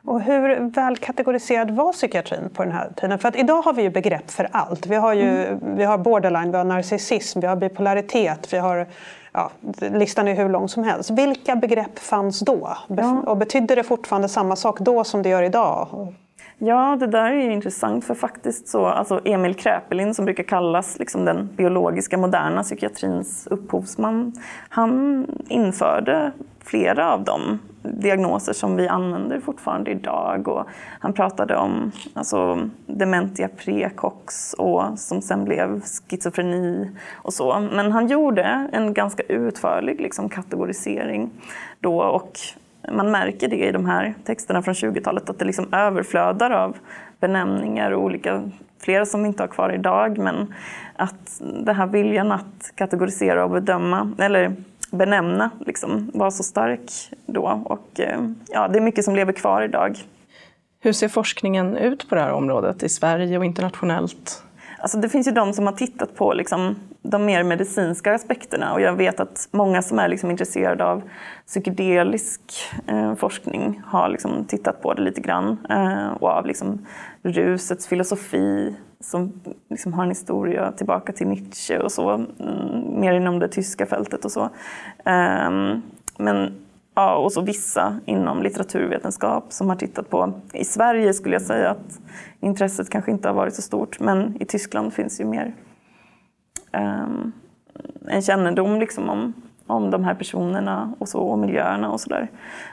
Och 0.03 0.21
hur 0.21 0.69
väl 0.69 0.97
kategoriserad 0.97 1.71
var 1.71 1.93
psykiatrin 1.93 2.49
på 2.53 2.63
den 2.63 2.73
här 2.73 2.89
tiden? 2.95 3.19
För 3.19 3.29
att 3.29 3.35
idag 3.35 3.61
har 3.61 3.73
vi 3.73 3.81
ju 3.81 3.89
begrepp 3.89 4.31
för 4.31 4.47
allt. 4.51 4.85
Vi 4.85 4.95
har, 4.95 5.13
ju, 5.13 5.45
mm. 5.45 5.75
vi 5.75 5.83
har 5.83 5.97
borderline, 5.97 6.51
vi 6.51 6.57
har 6.57 6.63
narcissism, 6.63 7.39
vi 7.39 7.47
har 7.47 7.55
bipolaritet, 7.55 8.53
vi 8.53 8.57
har 8.57 8.87
ja, 9.37 9.51
listan 9.79 10.27
är 10.27 10.35
hur 10.35 10.49
lång 10.49 10.69
som 10.69 10.83
helst. 10.83 11.09
Vilka 11.09 11.55
begrepp 11.55 11.99
fanns 11.99 12.39
då? 12.39 12.77
Ja. 12.87 13.23
Och 13.25 13.37
betydde 13.37 13.75
det 13.75 13.83
fortfarande 13.83 14.29
samma 14.29 14.55
sak 14.55 14.79
då 14.79 15.03
som 15.03 15.23
det 15.23 15.29
gör 15.29 15.43
idag? 15.43 16.07
Ja, 16.57 16.97
det 16.99 17.07
där 17.07 17.31
är 17.31 17.49
intressant 17.49 18.05
för 18.05 18.15
faktiskt 18.15 18.67
så, 18.67 18.85
alltså 18.85 19.21
Emil 19.25 19.55
Kräpelin 19.55 20.13
som 20.13 20.25
brukar 20.25 20.43
kallas 20.43 20.99
liksom 20.99 21.25
den 21.25 21.49
biologiska 21.55 22.17
moderna 22.17 22.63
psykiatrins 22.63 23.47
upphovsman, 23.47 24.33
han 24.69 25.25
införde 25.47 26.31
flera 26.63 27.13
av 27.13 27.23
de 27.23 27.59
diagnoser 27.93 28.53
som 28.53 28.75
vi 28.75 28.87
använder 28.87 29.39
fortfarande 29.39 29.91
idag. 29.91 30.47
Och 30.47 30.67
han 30.99 31.13
pratade 31.13 31.55
om 31.55 31.91
alltså, 32.13 32.69
dementia 32.85 33.47
precox 33.47 34.53
och 34.53 34.99
som 34.99 35.21
sen 35.21 35.45
blev 35.45 35.81
schizofreni 36.09 36.91
och 37.13 37.33
så. 37.33 37.59
Men 37.59 37.91
han 37.91 38.07
gjorde 38.07 38.69
en 38.71 38.93
ganska 38.93 39.23
utförlig 39.23 40.01
liksom, 40.01 40.29
kategorisering 40.29 41.29
då 41.79 42.01
och 42.01 42.39
man 42.91 43.11
märker 43.11 43.47
det 43.47 43.67
i 43.67 43.71
de 43.71 43.85
här 43.85 44.13
texterna 44.25 44.61
från 44.61 44.73
20-talet 44.73 45.29
att 45.29 45.39
det 45.39 45.45
liksom 45.45 45.73
överflödar 45.73 46.51
av 46.51 46.77
benämningar 47.19 47.91
och 47.91 48.03
olika, 48.03 48.51
flera 48.79 49.05
som 49.05 49.23
vi 49.23 49.27
inte 49.27 49.43
har 49.43 49.47
kvar 49.47 49.69
idag, 49.69 50.17
men 50.17 50.53
att 50.95 51.41
den 51.63 51.75
här 51.75 51.87
viljan 51.87 52.31
att 52.31 52.71
kategorisera 52.75 53.43
och 53.43 53.51
bedöma, 53.51 54.11
eller 54.19 54.55
benämna 54.91 55.49
liksom, 55.65 56.11
var 56.13 56.31
så 56.31 56.43
stark 56.43 56.91
då. 57.25 57.61
Och 57.65 57.99
eh, 57.99 58.19
ja, 58.47 58.67
det 58.67 58.79
är 58.79 58.81
mycket 58.81 59.05
som 59.05 59.15
lever 59.15 59.33
kvar 59.33 59.61
idag. 59.61 59.97
Hur 60.79 60.93
ser 60.93 61.07
forskningen 61.07 61.77
ut 61.77 62.09
på 62.09 62.15
det 62.15 62.21
här 62.21 62.31
området 62.31 62.83
i 62.83 62.89
Sverige 62.89 63.37
och 63.37 63.45
internationellt? 63.45 64.43
Alltså 64.79 64.97
det 64.97 65.09
finns 65.09 65.27
ju 65.27 65.31
de 65.31 65.53
som 65.53 65.65
har 65.65 65.73
tittat 65.73 66.15
på 66.15 66.33
liksom 66.33 66.75
de 67.01 67.25
mer 67.25 67.43
medicinska 67.43 68.15
aspekterna 68.15 68.73
och 68.73 68.81
jag 68.81 68.93
vet 68.93 69.19
att 69.19 69.47
många 69.51 69.81
som 69.81 69.99
är 69.99 70.07
liksom 70.07 70.31
intresserade 70.31 70.85
av 70.85 71.01
psykedelisk 71.45 72.41
eh, 72.87 73.15
forskning 73.15 73.81
har 73.85 74.09
liksom 74.09 74.45
tittat 74.45 74.81
på 74.81 74.93
det 74.93 75.01
lite 75.01 75.21
grann 75.21 75.57
eh, 75.69 76.07
och 76.07 76.29
av 76.29 76.45
liksom 76.45 76.85
rusets 77.23 77.87
filosofi 77.87 78.75
som 78.99 79.33
liksom 79.69 79.93
har 79.93 80.03
en 80.03 80.09
historia 80.09 80.71
tillbaka 80.71 81.13
till 81.13 81.27
Nietzsche 81.27 81.79
och 81.79 81.91
så, 81.91 82.09
mm, 82.09 82.99
mer 82.99 83.13
inom 83.13 83.39
det 83.39 83.47
tyska 83.47 83.85
fältet 83.85 84.25
och 84.25 84.31
så. 84.31 84.49
Ehm, 85.05 85.81
men 86.17 86.51
ja, 86.95 87.15
och 87.15 87.31
så 87.31 87.41
vissa 87.41 87.99
inom 88.05 88.43
litteraturvetenskap 88.43 89.53
som 89.53 89.69
har 89.69 89.75
tittat 89.75 90.09
på, 90.09 90.33
i 90.53 90.65
Sverige 90.65 91.13
skulle 91.13 91.35
jag 91.35 91.41
säga 91.41 91.69
att 91.69 91.99
intresset 92.39 92.89
kanske 92.89 93.11
inte 93.11 93.27
har 93.27 93.35
varit 93.35 93.53
så 93.53 93.61
stort, 93.61 93.99
men 93.99 94.41
i 94.41 94.45
Tyskland 94.45 94.93
finns 94.93 95.21
ju 95.21 95.25
mer 95.25 95.53
ehm, 96.71 97.31
en 98.07 98.21
kännedom 98.21 98.79
liksom 98.79 99.09
om, 99.09 99.33
om 99.67 99.91
de 99.91 100.03
här 100.03 100.15
personerna 100.15 100.93
och, 100.99 101.09
så, 101.09 101.19
och 101.19 101.39
miljöerna 101.39 101.91
och 101.91 102.01
sådär. 102.01 102.31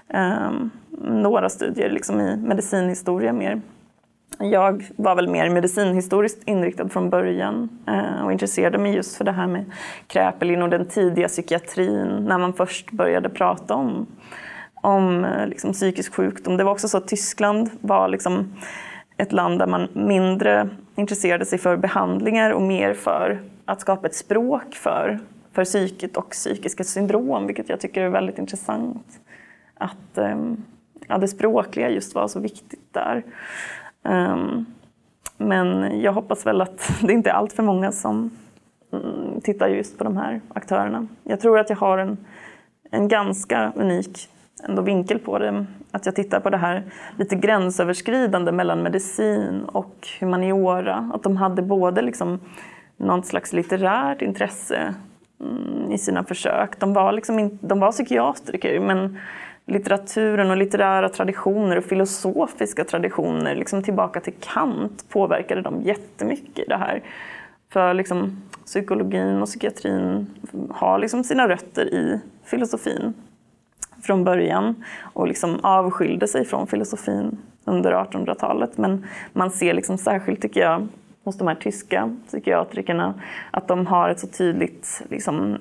Ehm, 0.08 0.70
några 1.00 1.48
studier 1.48 1.90
liksom 1.90 2.20
i 2.20 2.36
medicinhistoria 2.36 3.32
mer. 3.32 3.60
Jag 4.38 4.84
var 4.96 5.14
väl 5.14 5.28
mer 5.28 5.50
medicinhistoriskt 5.50 6.48
inriktad 6.48 6.88
från 6.88 7.10
början 7.10 7.68
eh, 7.86 8.24
och 8.24 8.32
intresserade 8.32 8.78
mig 8.78 8.94
just 8.94 9.16
för 9.16 9.24
det 9.24 9.32
här 9.32 9.46
med 9.46 9.64
Kräpelin 10.06 10.62
och 10.62 10.70
den 10.70 10.86
tidiga 10.86 11.28
psykiatrin 11.28 12.24
när 12.28 12.38
man 12.38 12.52
först 12.52 12.90
började 12.90 13.28
prata 13.28 13.74
om, 13.74 14.06
om 14.74 15.24
eh, 15.24 15.46
liksom, 15.46 15.72
psykisk 15.72 16.14
sjukdom. 16.14 16.56
Det 16.56 16.64
var 16.64 16.72
också 16.72 16.88
så 16.88 16.96
att 16.98 17.08
Tyskland 17.08 17.70
var 17.80 18.08
liksom, 18.08 18.52
ett 19.16 19.32
land 19.32 19.58
där 19.58 19.66
man 19.66 19.88
mindre 19.92 20.68
intresserade 20.96 21.44
sig 21.44 21.58
för 21.58 21.76
behandlingar 21.76 22.50
och 22.50 22.62
mer 22.62 22.94
för 22.94 23.42
att 23.64 23.80
skapa 23.80 24.06
ett 24.06 24.14
språk 24.14 24.74
för, 24.74 25.18
för 25.52 25.64
psyket 25.64 26.16
och 26.16 26.30
psykiska 26.30 26.84
syndrom, 26.84 27.46
vilket 27.46 27.68
jag 27.68 27.80
tycker 27.80 28.02
är 28.02 28.08
väldigt 28.08 28.38
intressant. 28.38 29.06
Att 29.74 30.18
ehm, 30.18 30.64
ja, 31.08 31.18
det 31.18 31.28
språkliga 31.28 31.90
just 31.90 32.14
var 32.14 32.28
så 32.28 32.40
viktigt 32.40 32.94
där. 32.94 33.22
Um, 34.04 34.66
men 35.36 36.00
jag 36.00 36.12
hoppas 36.12 36.46
väl 36.46 36.60
att 36.60 36.90
det 37.02 37.12
inte 37.12 37.30
är 37.30 37.34
allt 37.34 37.52
för 37.52 37.62
många 37.62 37.92
som 37.92 38.30
mm, 38.92 39.40
tittar 39.40 39.68
just 39.68 39.98
på 39.98 40.04
de 40.04 40.16
här 40.16 40.40
aktörerna. 40.48 41.06
Jag 41.22 41.40
tror 41.40 41.58
att 41.58 41.70
jag 41.70 41.76
har 41.76 41.98
en, 41.98 42.16
en 42.90 43.08
ganska 43.08 43.72
unik 43.76 44.28
ändå 44.62 44.82
vinkel 44.82 45.18
på 45.18 45.38
det. 45.38 45.66
Att 45.90 46.06
jag 46.06 46.14
tittar 46.14 46.40
på 46.40 46.50
det 46.50 46.56
här 46.56 46.82
lite 47.18 47.36
gränsöverskridande 47.36 48.52
mellan 48.52 48.82
medicin 48.82 49.64
och 49.64 50.08
humaniora. 50.20 51.10
Att 51.14 51.22
de 51.22 51.36
hade 51.36 51.62
både 51.62 52.02
liksom 52.02 52.40
något 52.96 53.26
slags 53.26 53.52
litterärt 53.52 54.22
intresse 54.22 54.94
mm, 55.40 55.92
i 55.92 55.98
sina 55.98 56.24
försök. 56.24 56.80
De 56.80 56.92
var, 56.92 57.12
liksom 57.12 57.38
in, 57.38 57.58
de 57.62 57.80
var 57.80 57.92
psykiatriker 57.92 58.80
men 58.80 59.18
litteraturen 59.66 60.50
och 60.50 60.56
litterära 60.56 61.08
traditioner 61.08 61.76
och 61.76 61.84
filosofiska 61.84 62.84
traditioner 62.84 63.54
liksom 63.54 63.82
tillbaka 63.82 64.20
till 64.20 64.34
Kant 64.40 65.08
påverkade 65.08 65.62
dem 65.62 65.82
jättemycket 65.82 66.58
i 66.58 66.68
det 66.68 66.76
här. 66.76 67.02
För 67.72 67.94
liksom, 67.94 68.42
psykologin 68.64 69.42
och 69.42 69.48
psykiatrin 69.48 70.26
har 70.70 70.98
liksom 70.98 71.24
sina 71.24 71.48
rötter 71.48 71.94
i 71.94 72.20
filosofin 72.44 73.14
från 74.02 74.24
början 74.24 74.84
och 75.00 75.28
liksom 75.28 75.58
avskilde 75.62 76.28
sig 76.28 76.44
från 76.44 76.66
filosofin 76.66 77.38
under 77.64 77.92
1800-talet. 77.92 78.78
Men 78.78 79.06
man 79.32 79.50
ser 79.50 79.74
liksom 79.74 79.98
särskilt, 79.98 80.42
tycker 80.42 80.60
jag, 80.60 80.88
hos 81.24 81.38
de 81.38 81.48
här 81.48 81.54
tyska 81.54 82.16
psykiatrikerna 82.26 83.14
att 83.50 83.68
de 83.68 83.86
har 83.86 84.08
ett 84.08 84.20
så 84.20 84.26
tydligt 84.26 85.02
liksom, 85.10 85.58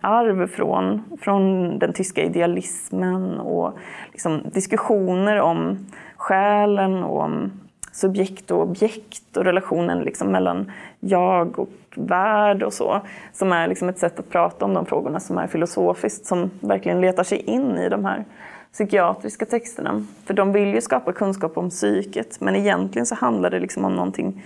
arv 0.00 0.46
från, 0.46 1.02
från 1.20 1.78
den 1.78 1.92
tyska 1.92 2.22
idealismen 2.22 3.40
och 3.40 3.78
liksom, 4.12 4.42
diskussioner 4.52 5.40
om 5.40 5.86
själen 6.16 7.02
och 7.02 7.20
om 7.20 7.52
subjekt 7.92 8.50
och 8.50 8.62
objekt 8.62 9.36
och 9.36 9.44
relationen 9.44 9.98
liksom 9.98 10.32
mellan 10.32 10.72
jag 11.00 11.58
och 11.58 11.68
värld 11.94 12.62
och 12.62 12.72
så. 12.72 13.00
Som 13.32 13.52
är 13.52 13.68
liksom 13.68 13.88
ett 13.88 13.98
sätt 13.98 14.18
att 14.18 14.30
prata 14.30 14.64
om 14.64 14.74
de 14.74 14.86
frågorna 14.86 15.20
som 15.20 15.38
är 15.38 15.46
filosofiskt, 15.46 16.26
som 16.26 16.50
verkligen 16.60 17.00
letar 17.00 17.24
sig 17.24 17.38
in 17.38 17.78
i 17.78 17.88
de 17.88 18.04
här 18.04 18.24
psykiatriska 18.72 19.46
texterna. 19.46 20.04
För 20.24 20.34
de 20.34 20.52
vill 20.52 20.74
ju 20.74 20.80
skapa 20.80 21.12
kunskap 21.12 21.58
om 21.58 21.70
psyket, 21.70 22.40
men 22.40 22.56
egentligen 22.56 23.06
så 23.06 23.14
handlar 23.14 23.50
det 23.50 23.60
liksom 23.60 23.84
om 23.84 23.96
någonting 23.96 24.44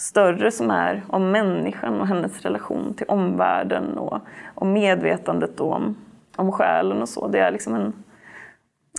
större 0.00 0.50
som 0.50 0.70
är 0.70 1.02
om 1.08 1.30
människan 1.30 2.00
och 2.00 2.06
hennes 2.06 2.42
relation 2.42 2.94
till 2.94 3.06
omvärlden 3.08 3.98
och 3.98 4.18
och 4.54 4.66
medvetandet 4.66 5.60
om, 5.60 5.96
om 6.36 6.52
själen 6.52 7.02
och 7.02 7.08
så. 7.08 7.28
Det 7.28 7.38
är 7.38 7.50
liksom 7.50 7.74
en, 7.74 7.92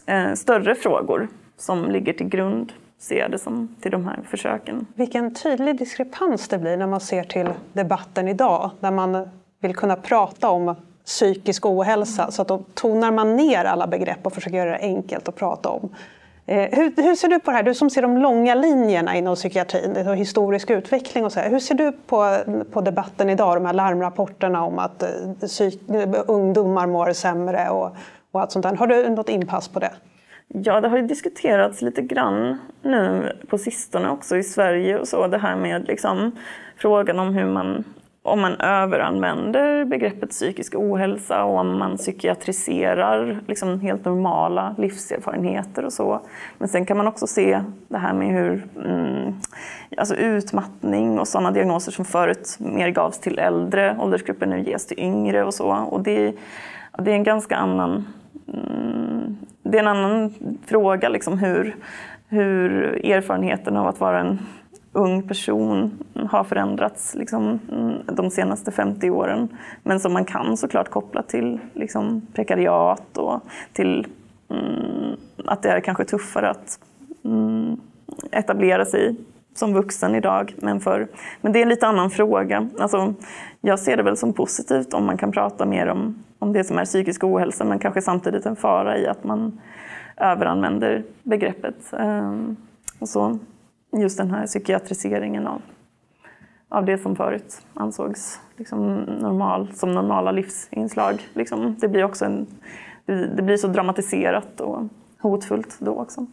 eh, 0.06 0.34
större 0.34 0.76
frågor 0.76 1.28
som 1.58 1.92
ligger 1.92 2.14
till 2.14 2.28
grund 2.28 2.74
ser 3.00 3.20
jag 3.20 3.32
det 3.32 3.40
som, 3.40 3.76
till 3.82 3.92
de 3.92 4.06
här 4.06 4.20
försöken. 4.30 4.86
Vilken 4.96 5.34
tydlig 5.36 5.78
diskrepans 5.78 6.48
det 6.48 6.58
blir 6.58 6.78
när 6.78 6.88
man 6.88 7.00
ser 7.00 7.24
till 7.24 7.50
debatten 7.74 8.28
idag, 8.28 8.72
där 8.80 8.92
man 8.92 9.30
vill 9.60 9.76
kunna 9.76 9.96
prata 9.96 10.50
om 10.50 10.76
psykisk 11.06 11.66
ohälsa, 11.66 12.32
så 12.32 12.42
att 12.42 12.48
då 12.48 12.64
tonar 12.74 13.12
man 13.12 13.36
ner 13.36 13.66
alla 13.66 13.88
begrepp 13.88 14.26
och 14.26 14.34
försöker 14.34 14.58
göra 14.58 14.70
det 14.72 14.78
enkelt 14.78 15.28
att 15.28 15.36
prata 15.36 15.70
om. 15.70 15.90
Eh, 16.52 16.70
hur, 16.72 17.04
hur, 17.04 17.16
ser 17.16 17.28
du 17.28 17.40
på 17.40 17.52
det 17.52 17.58
här? 17.58 17.64
Du 17.64 17.74
som 17.74 17.90
ser 17.90 18.02
de 18.02 18.18
långa 18.18 18.56
linjerna 18.56 19.16
inom 19.16 19.36
psykiatrin, 19.36 20.08
och 20.08 20.16
historisk 20.16 20.70
utveckling 20.70 21.26
och 21.26 21.32
så 21.32 21.40
här. 21.40 21.50
Hur 21.50 21.60
ser 21.60 21.76
du 21.76 21.92
på, 21.92 22.38
på 22.72 22.82
debatten 22.82 23.30
idag, 23.30 23.58
de 23.58 23.66
här 23.66 23.74
larmrapporterna 23.74 24.64
om 24.64 24.80
att 24.80 25.04
eh, 25.04 25.10
psyk, 25.42 25.82
ungdomar 26.28 26.88
mår 26.88 27.14
sämre 27.14 27.70
och, 27.70 27.96
och 28.32 28.42
allt 28.42 28.52
sånt 28.52 28.64
där. 28.64 28.76
Har 28.76 28.88
du 28.88 29.10
något 29.10 29.30
inpass 29.30 29.68
på 29.68 29.80
det? 29.80 29.92
Ja, 30.48 30.82
det 30.82 30.88
har 30.88 30.98
ju 30.98 31.08
diskuterats 31.08 31.82
lite 31.82 32.02
grann 32.02 32.58
nu 32.82 33.36
på 33.50 33.58
sistone 33.58 34.10
också 34.10 34.38
i 34.38 34.44
Sverige 34.44 35.00
och 35.00 35.08
så, 35.08 35.28
det 35.28 35.38
här 35.38 35.56
med 35.56 35.88
liksom 35.88 36.32
frågan 36.78 37.20
om 37.20 37.34
hur 37.34 37.46
man 37.46 37.84
om 38.24 38.42
man 38.42 38.56
överanvänder 38.56 39.86
begreppet 39.86 40.30
psykisk 40.30 40.76
ohälsa 40.76 41.44
och 41.44 41.60
om 41.60 41.78
man 41.78 41.98
psykiatriserar 41.98 43.40
liksom 43.48 43.80
helt 43.80 44.06
normala 44.06 44.76
livserfarenheter 44.78 45.86
och 45.86 45.94
så. 45.94 46.22
Men 46.58 46.68
sen 46.68 46.86
kan 46.86 46.98
man 46.98 47.08
också 47.08 47.28
se 47.28 47.62
det 47.88 47.98
här 47.98 48.14
med 48.14 48.28
hur 48.28 48.68
mm, 48.86 49.34
alltså 49.98 50.16
utmattning 50.16 51.20
och 51.20 51.28
sådana 51.28 51.52
diagnoser 51.52 51.92
som 51.92 52.06
förut 52.06 52.58
mer 52.60 52.90
gavs 52.90 53.20
till 53.20 53.40
äldre 53.40 53.98
åldersgrupper 54.00 54.46
nu 54.46 54.62
ges 54.62 54.86
till 54.86 55.00
yngre 55.00 55.44
och 55.44 55.54
så. 55.54 55.68
Och 55.68 56.02
det, 56.02 56.34
det 56.98 57.12
är 57.12 57.16
en 57.16 57.24
ganska 57.24 57.56
annan 57.56 58.08
mm, 58.48 59.38
det 59.64 59.78
är 59.78 59.82
en 59.82 59.88
annan 59.88 60.34
fråga 60.66 61.10
liksom 61.10 61.38
hur, 61.38 61.76
hur 62.28 62.72
erfarenheten 63.06 63.78
av 63.78 63.88
att 63.88 64.00
vara 64.00 64.20
en 64.20 64.40
ung 64.94 65.28
person 65.28 66.04
har 66.30 66.44
förändrats 66.44 67.16
liksom, 67.16 67.60
mm, 67.72 67.94
de 68.06 68.30
senaste 68.30 68.72
50 68.72 69.10
åren. 69.10 69.48
Men 69.84 70.00
som 70.00 70.14
man 70.14 70.26
kan 70.26 70.58
såklart 70.58 70.90
koppla 70.90 71.24
till 71.24 71.60
liksom, 71.74 72.22
prekariat 72.34 73.18
och 73.18 73.42
till 73.74 74.08
mm, 74.50 75.16
att 75.46 75.64
det 75.64 75.70
är 75.70 75.80
kanske 75.80 76.06
tuffare 76.06 76.50
att 76.50 76.80
mm, 77.24 77.80
etablera 78.32 78.86
sig 78.86 79.16
som 79.54 79.74
vuxen 79.74 80.16
idag 80.16 80.56
men 80.58 80.80
förr. 80.80 81.08
Men 81.42 81.52
det 81.52 81.60
är 81.60 81.64
en 81.64 81.70
lite 81.70 81.88
annan 81.88 82.10
fråga. 82.10 82.70
Alltså, 82.80 83.14
jag 83.62 83.80
ser 83.80 83.98
det 83.98 84.04
väl 84.04 84.18
som 84.18 84.34
positivt 84.34 84.94
om 84.94 85.06
man 85.06 85.18
kan 85.18 85.32
prata 85.32 85.66
mer 85.66 85.88
om, 85.88 86.24
om 86.40 86.54
det 86.54 86.64
som 86.64 86.78
är 86.78 86.86
psykisk 86.86 87.24
ohälsa 87.24 87.64
men 87.64 87.80
kanske 87.80 88.02
samtidigt 88.02 88.46
en 88.46 88.56
fara 88.56 88.98
i 88.98 89.08
att 89.08 89.24
man 89.24 89.60
överanvänder 90.18 91.04
begreppet. 91.24 91.76
Um, 91.92 92.56
och 93.00 93.10
så 93.10 93.40
just 93.92 94.18
den 94.18 94.32
här 94.32 94.48
psykiatriseringen 94.48 95.48
av, 95.48 95.62
av 96.70 96.86
det 96.86 96.98
som 96.98 97.16
förut 97.16 97.62
ansågs 97.74 98.40
liksom 98.58 98.96
normal, 98.98 99.68
som 99.74 99.92
normala 99.92 100.32
livsinslag. 100.32 101.28
Liksom, 101.34 101.76
det 101.80 101.88
blir 101.88 102.04
också 102.04 102.26
en, 102.26 102.48
det 103.06 103.44
blir 103.44 103.58
så 103.58 103.68
dramatiserat 103.68 104.62
och 104.62 104.84
hotfullt 105.22 105.76
då 105.80 106.00
också. 106.00 106.26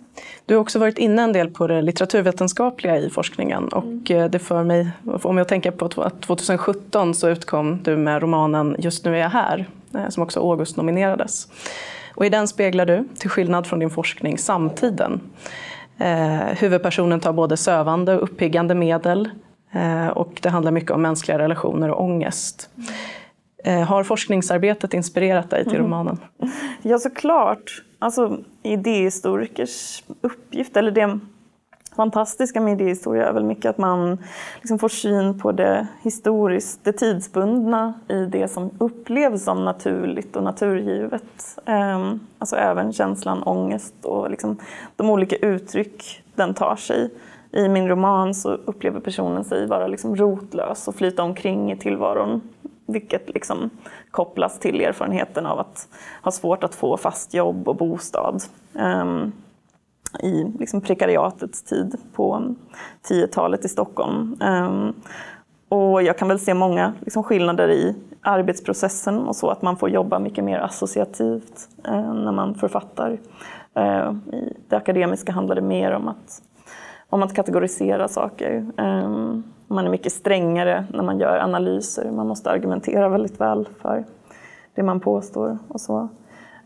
Du 0.46 0.54
har 0.54 0.60
också 0.60 0.78
varit 0.78 0.98
inne 0.98 1.22
en 1.22 1.32
del 1.32 1.50
på 1.50 1.66
det 1.66 1.82
litteraturvetenskapliga 1.82 2.98
i 2.98 3.10
forskningen 3.10 3.68
och 3.68 3.84
mm. 3.84 4.04
Eh, 4.08 4.30
det 4.30 4.38
för 4.38 4.64
mig, 4.64 4.90
om 5.22 5.38
jag 5.38 5.48
tänker 5.48 5.70
på 5.70 6.02
att 6.02 6.20
2017 6.20 7.14
så 7.14 7.28
utkom 7.28 7.82
du 7.82 7.96
med 7.96 8.22
romanen 8.22 8.76
Just 8.78 9.04
nu 9.04 9.14
är 9.14 9.20
jag 9.20 9.30
här, 9.30 9.66
eh, 9.94 10.08
som 10.08 10.22
också 10.22 10.40
August 10.40 10.76
nominerades. 10.76 11.48
Och 12.14 12.26
i 12.26 12.28
den 12.28 12.48
speglar 12.48 12.86
du, 12.86 13.04
till 13.18 13.30
skillnad 13.30 13.66
från 13.66 13.78
din 13.78 13.90
forskning, 13.90 14.38
samtiden. 14.38 15.20
Eh, 15.98 16.56
huvudpersonen 16.58 17.20
tar 17.20 17.32
både 17.32 17.56
sövande 17.56 18.16
och 18.16 18.22
uppiggande 18.22 18.74
medel 18.74 19.30
eh, 19.72 20.08
och 20.08 20.38
det 20.42 20.48
handlar 20.48 20.72
mycket 20.72 20.90
om 20.90 21.02
mänskliga 21.02 21.38
relationer 21.38 21.90
och 21.90 22.02
ångest. 22.02 22.70
Eh, 23.64 23.82
har 23.82 24.04
forskningsarbetet 24.04 24.94
inspirerat 24.94 25.50
dig 25.50 25.64
till 25.64 25.74
mm. 25.74 25.84
romanen? 25.84 26.18
Ja, 26.82 26.98
såklart. 26.98 27.82
Alltså, 27.98 28.38
idéhistorikers 28.62 30.02
uppgift, 30.20 30.76
eller 30.76 30.90
det 30.90 31.18
fantastiska 31.98 32.60
med 32.60 32.80
idéhistoria 32.80 33.28
är 33.28 33.32
väl 33.32 33.44
mycket 33.44 33.70
att 33.70 33.78
man 33.78 34.18
liksom 34.56 34.78
får 34.78 34.88
syn 34.88 35.38
på 35.38 35.52
det 35.52 35.86
historiskt, 36.02 36.80
det 36.84 36.92
tidsbundna 36.92 37.94
i 38.08 38.24
det 38.24 38.48
som 38.48 38.70
upplevs 38.78 39.44
som 39.44 39.64
naturligt 39.64 40.36
och 40.36 40.42
naturgivet. 40.42 41.58
Ehm, 41.66 42.20
alltså 42.38 42.56
även 42.56 42.92
känslan 42.92 43.42
ångest 43.42 43.94
och 44.02 44.30
liksom 44.30 44.56
de 44.96 45.10
olika 45.10 45.36
uttryck 45.36 46.22
den 46.34 46.54
tar 46.54 46.76
sig. 46.76 47.10
I 47.52 47.68
min 47.68 47.88
roman 47.88 48.34
så 48.34 48.50
upplever 48.50 49.00
personen 49.00 49.44
sig 49.44 49.66
vara 49.66 49.86
liksom 49.86 50.16
rotlös 50.16 50.88
och 50.88 50.94
flyta 50.94 51.22
omkring 51.22 51.72
i 51.72 51.76
tillvaron 51.76 52.40
vilket 52.86 53.34
liksom 53.34 53.70
kopplas 54.10 54.58
till 54.58 54.80
erfarenheten 54.80 55.46
av 55.46 55.58
att 55.58 55.88
ha 56.22 56.30
svårt 56.30 56.64
att 56.64 56.74
få 56.74 56.96
fast 56.96 57.34
jobb 57.34 57.68
och 57.68 57.76
bostad. 57.76 58.42
Ehm, 58.78 59.32
i 60.22 60.44
liksom 60.58 60.80
prekariatets 60.80 61.62
tid 61.62 61.96
på 62.12 62.54
10-talet 63.08 63.64
i 63.64 63.68
Stockholm. 63.68 64.36
Ehm, 64.40 64.92
och 65.68 66.02
jag 66.02 66.18
kan 66.18 66.28
väl 66.28 66.38
se 66.38 66.54
många 66.54 66.92
liksom, 67.00 67.22
skillnader 67.22 67.68
i 67.70 67.94
arbetsprocessen 68.20 69.18
och 69.18 69.36
så, 69.36 69.50
att 69.50 69.62
man 69.62 69.76
får 69.76 69.90
jobba 69.90 70.18
mycket 70.18 70.44
mer 70.44 70.58
associativt 70.58 71.68
eh, 71.84 72.14
när 72.14 72.32
man 72.32 72.54
författar. 72.54 73.18
Eh, 73.74 74.12
I 74.32 74.56
det 74.68 74.76
akademiska 74.76 75.32
handlar 75.32 75.54
det 75.54 75.60
mer 75.60 75.92
om 75.92 76.08
att, 76.08 76.42
om 77.08 77.22
att 77.22 77.34
kategorisera 77.34 78.08
saker. 78.08 78.66
Ehm, 78.76 79.42
man 79.66 79.86
är 79.86 79.90
mycket 79.90 80.12
strängare 80.12 80.84
när 80.90 81.02
man 81.02 81.18
gör 81.18 81.38
analyser. 81.38 82.10
Man 82.10 82.26
måste 82.26 82.50
argumentera 82.50 83.08
väldigt 83.08 83.40
väl 83.40 83.68
för 83.82 84.04
det 84.74 84.82
man 84.82 85.00
påstår 85.00 85.58
och 85.68 85.80
så. 85.80 86.08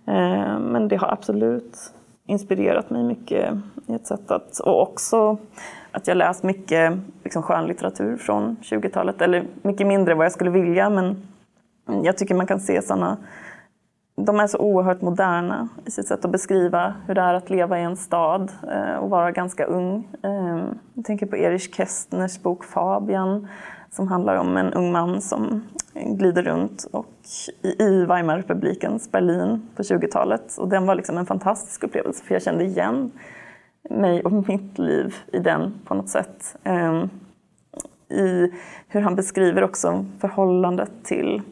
Ehm, 0.07 0.63
men 0.63 0.89
det 0.89 0.97
har 0.97 1.09
absolut 1.09 1.93
inspirerat 2.27 2.91
mig 2.91 3.03
mycket 3.03 3.55
i 3.87 3.95
ett 3.95 4.07
sätt 4.07 4.31
att, 4.31 4.59
och 4.59 4.83
också 4.83 5.39
att 5.93 6.07
jag 6.07 6.17
läst 6.17 6.43
mycket 6.43 6.93
liksom, 7.25 7.43
skönlitteratur 7.43 8.17
från 8.17 8.57
20-talet, 8.63 9.21
eller 9.21 9.45
mycket 9.63 9.87
mindre 9.87 10.15
vad 10.15 10.25
jag 10.25 10.33
skulle 10.33 10.51
vilja, 10.51 10.91
men 10.91 11.23
jag 12.05 12.19
tycker 12.19 12.35
man 12.35 12.47
kan 12.47 12.61
se 12.61 12.83
sådana 12.83 13.19
de 14.17 14.41
är 14.41 14.47
så 14.47 14.59
oerhört 14.59 15.01
moderna 15.01 15.69
i 15.87 15.91
sitt 15.91 16.09
sätt 16.09 16.25
att 16.25 16.31
beskriva 16.31 16.95
hur 17.07 17.15
det 17.15 17.21
är 17.21 17.35
att 17.35 17.51
leva 17.51 17.79
i 17.79 17.83
en 17.83 17.97
stad 17.97 18.53
eh, 18.73 18.95
och 18.95 19.11
vara 19.11 19.31
ganska 19.31 19.65
ung. 19.65 20.09
Ehm, 20.23 20.79
jag 20.95 21.05
tänker 21.05 21.27
på 21.27 21.37
Erich 21.37 21.75
Kästners 21.75 22.43
bok 22.43 22.65
Fabian 22.65 23.49
som 23.91 24.09
handlar 24.09 24.37
om 24.37 24.57
en 24.57 24.73
ung 24.73 24.93
man 24.93 25.21
som 25.21 25.63
glider 25.95 26.43
runt 26.43 26.85
och 26.93 27.15
i 27.63 28.05
Weimarrepublikens 28.05 29.13
Berlin 29.13 29.69
på 29.77 29.83
20-talet. 29.83 30.57
Och 30.59 30.69
den 30.69 30.87
var 30.87 30.95
liksom 30.95 31.19
en 31.19 31.27
fantastisk 31.27 31.85
upplevelse 31.85 32.25
för 32.25 32.35
jag 32.35 32.43
kände 32.43 32.65
igen 32.65 33.11
mig 33.91 34.23
och 34.23 34.49
mitt 34.49 34.79
liv 34.79 35.15
i 35.33 35.39
den 35.39 35.75
på 35.85 35.95
något 35.95 36.09
sätt. 36.09 36.57
Ehm, 36.65 37.11
I 38.09 38.53
hur 38.89 39.01
han 39.01 39.15
beskriver 39.15 39.65
också 39.65 40.05
förhållandet 40.21 40.91
till 41.03 41.43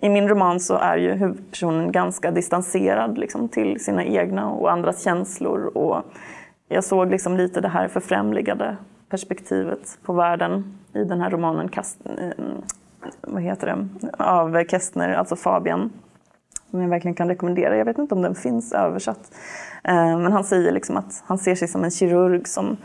i 0.00 0.08
min 0.08 0.28
roman 0.28 0.60
så 0.60 0.74
är 0.74 0.96
ju 0.96 1.12
huvudpersonen 1.12 1.92
ganska 1.92 2.30
distanserad 2.30 3.18
liksom, 3.18 3.48
till 3.48 3.84
sina 3.84 4.04
egna 4.04 4.50
och 4.50 4.72
andras 4.72 5.04
känslor. 5.04 5.76
Och 5.78 6.02
jag 6.68 6.84
såg 6.84 7.10
liksom 7.10 7.36
lite 7.36 7.60
det 7.60 7.68
här 7.68 7.88
förfrämligade 7.88 8.76
perspektivet 9.08 9.98
på 10.02 10.12
världen 10.12 10.78
i 10.94 11.04
den 11.04 11.20
här 11.20 11.30
romanen 11.30 11.70
ehm, 12.04 12.62
vad 13.20 13.42
heter 13.42 13.66
det, 13.66 14.10
av 14.18 14.64
Kästner, 14.64 15.14
alltså 15.14 15.36
Fabian. 15.36 15.90
Som 16.70 16.80
jag 16.80 16.88
verkligen 16.88 17.14
kan 17.14 17.28
rekommendera. 17.28 17.76
Jag 17.76 17.84
vet 17.84 17.98
inte 17.98 18.14
om 18.14 18.22
den 18.22 18.34
finns 18.34 18.72
översatt. 18.72 19.34
Eh, 19.84 20.18
men 20.18 20.32
han 20.32 20.44
säger 20.44 20.72
liksom 20.72 20.96
att 20.96 21.22
han 21.26 21.38
ser 21.38 21.54
sig 21.54 21.68
som 21.68 21.84
en 21.84 21.90
kirurg 21.90 22.48
som, 22.48 22.76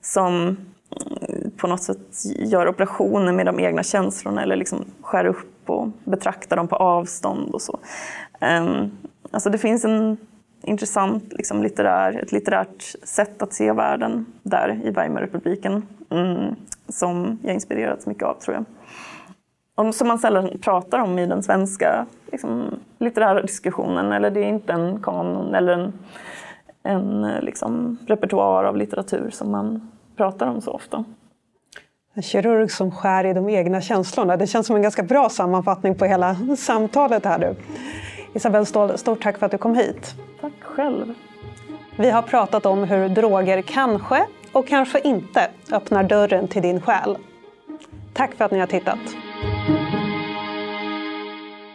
som 0.00 0.34
mm, 0.34 1.50
på 1.56 1.66
något 1.66 1.82
sätt 1.82 2.24
gör 2.38 2.68
operationer 2.68 3.32
med 3.32 3.46
de 3.46 3.60
egna 3.60 3.82
känslorna 3.82 4.42
eller 4.42 4.56
liksom 4.56 4.84
skär 5.00 5.24
upp 5.24 5.70
och 5.70 5.88
betraktar 6.04 6.56
dem 6.56 6.68
på 6.68 6.76
avstånd 6.76 7.54
och 7.54 7.62
så. 7.62 7.78
Eh, 8.40 8.86
alltså 9.30 9.50
det 9.50 9.58
finns 9.58 9.84
en 9.84 10.16
intressant 10.62 11.32
liksom, 11.32 11.62
litterär, 11.62 12.22
ett 12.22 12.32
litterärt 12.32 12.94
sätt 13.02 13.42
att 13.42 13.52
se 13.52 13.72
världen 13.72 14.26
där 14.42 14.80
i 14.84 14.90
Weimarrepubliken 14.90 15.86
mm, 16.10 16.54
som 16.88 17.38
jag 17.42 17.54
inspirerats 17.54 18.06
mycket 18.06 18.22
av 18.22 18.34
tror 18.34 18.54
jag. 18.56 18.64
Och 19.88 19.94
som 19.94 20.08
man 20.08 20.18
sällan 20.18 20.50
pratar 20.60 20.98
om 20.98 21.18
i 21.18 21.26
den 21.26 21.42
svenska 21.42 22.06
liksom, 22.32 22.80
litterära 22.98 23.42
diskussionen. 23.42 24.12
Eller 24.12 24.30
det 24.30 24.40
är 24.40 24.48
inte 24.48 24.72
en 24.72 25.02
kanon 25.02 25.54
eller 25.54 25.72
en, 25.72 25.92
en 26.82 27.22
liksom, 27.40 27.98
repertoar 28.06 28.64
av 28.64 28.76
litteratur 28.76 29.30
som 29.30 29.50
man 29.50 29.90
pratar 30.16 30.46
om 30.46 30.60
så 30.60 30.70
ofta. 30.70 31.04
En 32.14 32.22
kirurg 32.22 32.70
som 32.70 32.90
skär 32.90 33.26
i 33.26 33.32
de 33.32 33.48
egna 33.48 33.80
känslorna. 33.80 34.36
Det 34.36 34.46
känns 34.46 34.66
som 34.66 34.76
en 34.76 34.82
ganska 34.82 35.02
bra 35.02 35.28
sammanfattning 35.28 35.94
på 35.94 36.04
hela 36.04 36.36
samtalet 36.58 37.24
här 37.24 37.38
nu. 37.38 37.56
Isabelle 38.34 38.66
Ståhl, 38.66 38.98
stort 38.98 39.22
tack 39.22 39.38
för 39.38 39.46
att 39.46 39.52
du 39.52 39.58
kom 39.58 39.74
hit. 39.74 40.14
Tack 40.40 40.62
själv. 40.62 41.14
Vi 41.96 42.10
har 42.10 42.22
pratat 42.22 42.66
om 42.66 42.84
hur 42.84 43.08
droger 43.08 43.62
kanske 43.62 44.26
och 44.52 44.66
kanske 44.66 45.00
inte 45.00 45.50
öppnar 45.72 46.04
dörren 46.04 46.48
till 46.48 46.62
din 46.62 46.80
själ. 46.80 47.18
Tack 48.12 48.34
för 48.34 48.44
att 48.44 48.50
ni 48.50 48.58
har 48.58 48.66
tittat. 48.66 48.98